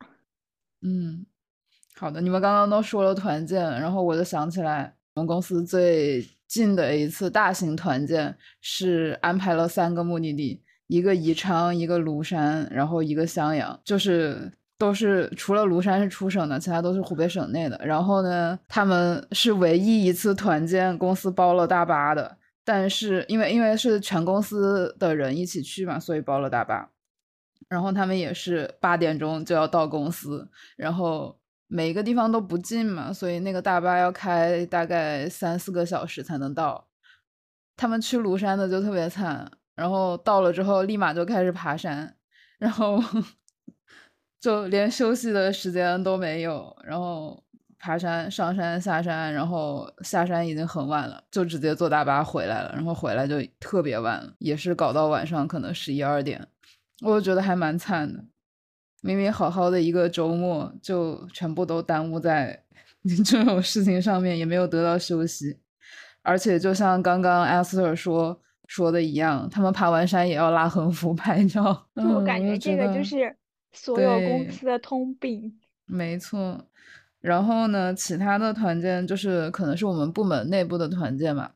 [0.81, 1.25] 嗯，
[1.95, 14.49] 好的，你们刚刚都说了团建，然后我就想起来，我们公司最近的一次大型团建是安排了三个目的地，一个宜昌，一个庐山，然后一个襄阳，就是
[14.79, 17.79] 都是除了庐山是出省的，其他都是湖北省内的。
[17.85, 26.89] 然后呢，他们是唯一一次团建，公司包了大巴的，但是因为因为是全公司的人一起去嘛，所以包了大巴。
[27.67, 36.87] 然后他们也是八点钟就要到公司，然后每一个地方都不近嘛，所以那个大巴要开大概三四个小时才能到。
[37.75, 42.15] 他们去庐山的就特别惨，然后到了之后立马就开始爬山，
[42.57, 42.97] 然后
[44.39, 47.43] 就连休息的时间都没有，然后
[47.77, 56.47] 爬山、上山、下山，然后下山已经很晚了，就直接坐大巴回来了，然后回来就特别晚了，也是搞到晚上可能十一二点。
[57.01, 58.25] 我觉得还蛮惨的，
[59.01, 62.63] 明明好好的一个周末，就全部都耽误在
[63.25, 65.57] 这种事情上面，也没有得到休息。
[66.21, 71.87] 而且就像刚刚 Esther 说说的一样，他们爬完山也要拉横幅 拍照。
[71.95, 73.35] 就我嗯感觉这个就得是
[73.71, 75.59] 所有公司的通病。
[75.85, 76.65] 没错。
[77.21, 81.51] 然后呢，其他的团建就是可能是我们部门内部的团建嘛，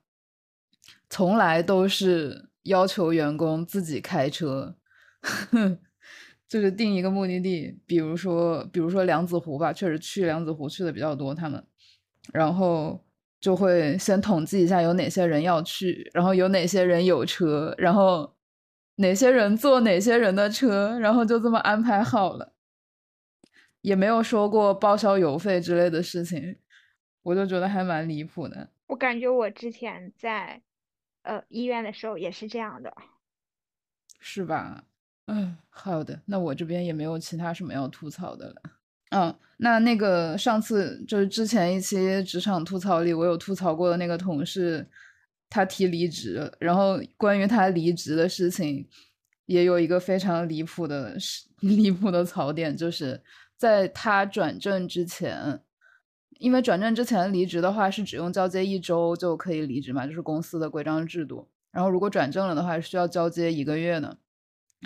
[1.09, 4.75] 从来都是要求员工自己开车，
[6.49, 11.63] 就是定一个目的地，比如说比如说梁子湖吧，确实去梁子湖去的比较多，他们，
[12.33, 13.01] 然后
[13.39, 18.32] 就会先统计一下有哪些人要去，然后有哪些人有车，然后
[18.95, 22.53] 哪些人坐哪些人的车，然后就这么安排好了。
[23.81, 26.57] 也没有说过报销油费之类的事情，
[27.21, 28.69] 我就觉得还蛮离谱的。
[28.87, 30.61] 我感觉我之前在
[31.23, 32.93] 呃医院的时候也是这样的。
[34.19, 34.85] 是吧？
[35.27, 38.55] 嗯，好的，那我这边也没有其他什么要吐槽的了。
[39.09, 44.87] 嗯，那那个上次就是之前一期职场吐槽里，我有吐槽过的那个同事，
[45.53, 48.87] 他提离职，然后关于他离职的事情，
[49.45, 51.15] 也有一个非常离谱的
[51.61, 53.21] 离谱的槽点，就是
[53.55, 55.61] 在他转正之前，
[56.39, 61.47] 因为转正之前离职的话是只用交接一周就可以离职嘛，就是公司的规章制度。
[61.71, 64.17] 然后如果转正了的话，需要交接一个月的。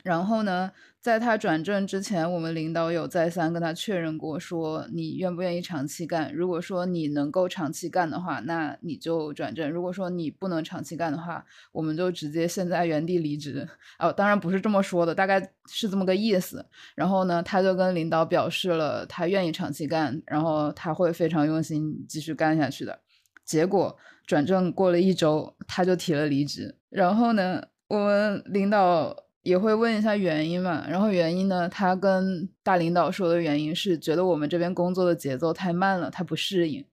[0.04, 0.72] 然后呢，
[1.02, 6.34] 在他转正之前，我们领导有再三跟他确认过，说你愿不愿意长期干。
[6.34, 13.68] 如果说你能够长期干的话，那你就转正；如果说你不能长期干的话，我们就直接现在原地离职。
[14.00, 16.66] 哦，当然不是这么说的，大概是这么个意思。
[16.96, 23.00] 然后呢，他就跟领导表示了他愿意长期干，然后他会非常用心继续干下去的。
[23.44, 26.78] 结果转正过了一周，他就提了离职。
[26.90, 29.27] 然后呢，我们领导。
[29.48, 36.86] 也会问一下原因嘛，然后原因呢，他跟大领导说的原因是觉得我们这边工作的节奏太慢了，他不适应。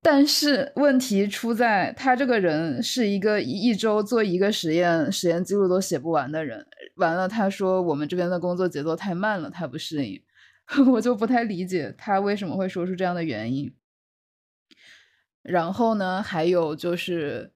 [0.00, 6.66] 但是问题出在他这个人是一个一周做一个实验，实验记录都写不完的人。
[6.96, 10.22] 完了，他说我们这边的工作节奏太慢了，他不适应。
[10.90, 13.70] 我就不太理解他为什么会说出这样的原因。
[15.42, 17.52] 然后呢，还有就是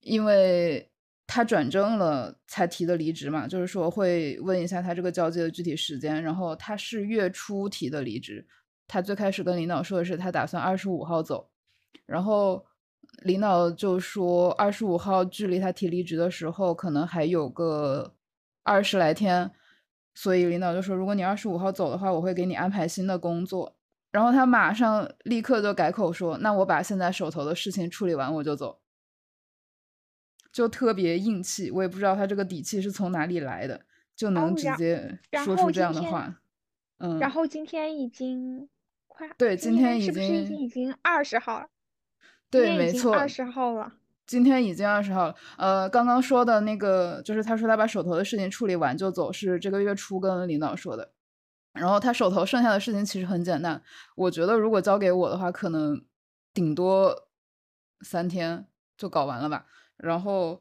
[0.00, 0.90] 因为
[1.34, 6.22] 他转正了才提的离职嘛，就是说会问一下他这个交接的具体时间。
[6.22, 8.46] 然后他是月初提的离职，
[8.86, 11.48] 他最开始跟领导说的是他打算二十五号走，
[12.04, 12.62] 然后
[13.22, 18.14] 领导就说二十五号距离他提离职的时候可能还有个
[18.62, 19.50] 二十来天。
[20.14, 23.74] 所以领导就说：“如果你二十五号走的话，我会给你安排新的工作。”
[24.12, 28.80] 然后他马上立刻就改口说：“那我把现在手头的事情处理完，我就走。”
[30.52, 33.80] 就特别硬气，我也不知道他这个底气是从哪里来的，
[34.14, 36.40] 就能直接说出这样的话。
[36.98, 37.18] 嗯。
[37.18, 38.68] 然后今天已经
[39.08, 41.66] 快对，今天已经已经二十号了。
[42.50, 43.94] 对，没错，二十号了。
[44.26, 51.12] 今天已经二十号了，呃，刚刚说的那个就是他说他把手头的事情处理完就走，是这个月初跟领导说的。
[51.72, 53.82] 然后他手头剩下的事情其实很简单，
[54.14, 56.04] 我觉得如果交给我的话，可能
[56.52, 57.28] 顶多
[58.02, 59.66] 三天就搞完了吧。
[59.96, 60.60] 然后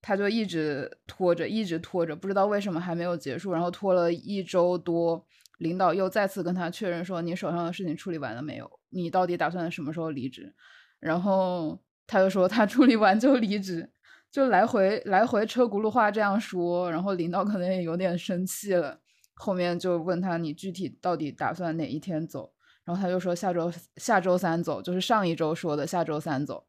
[0.00, 3.52] 他就一直拖着，一直拖着，不知道为什么还没有结束。
[3.52, 5.26] 然后拖了一周多，
[5.58, 8.70] 领导又再次跟他确认说：“你手上的事情处理完了没有？
[8.90, 10.54] 你到底打算什么时候离职？”
[11.00, 11.80] 然后。
[12.06, 13.90] 他就说他处理完就离职，
[14.30, 19.00] 就来回来回车轱辘话这样说，然后领导可能也有点生气了。
[19.32, 22.52] 后面就问他你具体到底打算哪一天走，
[22.84, 26.66] 然后他就说下周下周三走，就是上一周说的下周三走。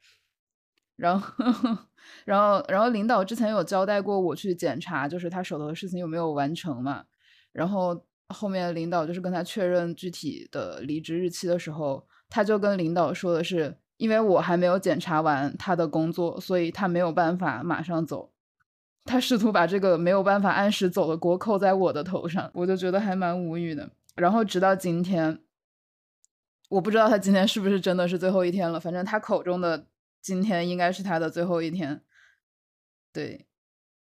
[0.95, 1.33] 然后
[2.25, 7.05] 然后然后领导之前有交代过我去检查，就是他手头的事情有没有完成嘛。
[7.51, 13.77] 然后后面领导就是跟他确认具体的离职日期的时候，他就跟领导说的是。
[13.97, 18.29] 因为我还没有检查完他的工作，所以他没有办法马上走。
[19.05, 23.89] 他试图把这个没有办法按时走的锅扣在我的头上，我就觉得还蛮无语的。
[24.15, 25.39] 然后直到今天，
[26.67, 28.77] 我不知道他今天是不是真的是最后一天了。
[28.77, 29.87] 反正他口中的
[30.25, 32.03] 今天应该是他的最后一天。
[33.13, 33.45] 对，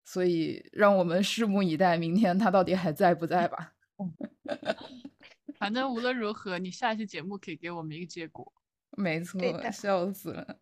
[0.05, 3.73] 所以让我们拭目以待，明天他到底还在不在吧？
[5.57, 8.53] 反正无论如何，你下一期节目可以给我们一个结果。
[8.95, 9.41] 没错，
[9.71, 10.59] 笑死了。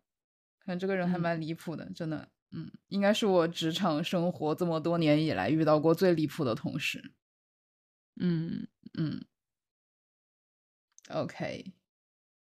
[0.60, 2.30] 看这个人还蛮离谱的，真的。
[2.52, 7.12] 嗯，应该是我职场生活这么多年以来遇到过最离谱的同事。
[8.18, 9.22] 嗯嗯。
[11.10, 11.74] OK，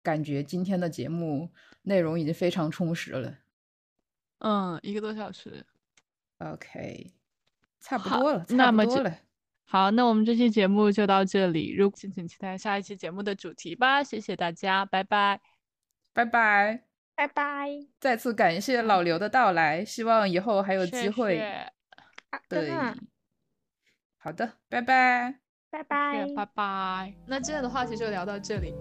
[0.01, 1.53] 感觉今天的节目
[1.87, 3.33] 内容已经非常充实了。
[4.39, 5.65] 嗯，一个多小时。
[6.39, 7.13] OK，
[7.79, 9.17] 差不多了，差不多了。
[9.63, 11.73] 好，那我们这期节目就到这里。
[11.73, 14.03] 如敬请期待下一期节目的主题吧。
[14.03, 15.41] 谢谢大家，拜拜。
[16.13, 16.83] 拜拜，
[17.15, 17.69] 拜拜！
[17.99, 21.37] 再次感谢老刘的到来，希望以后还有机会。
[22.49, 22.71] 对，
[24.17, 27.13] 好的，拜拜，拜拜，拜拜。
[27.25, 28.73] 那今天的话题就聊到这里，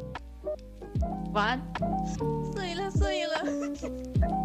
[1.33, 2.46] 晚安。
[2.91, 3.89] 睡了，睡
[4.21, 4.36] 了。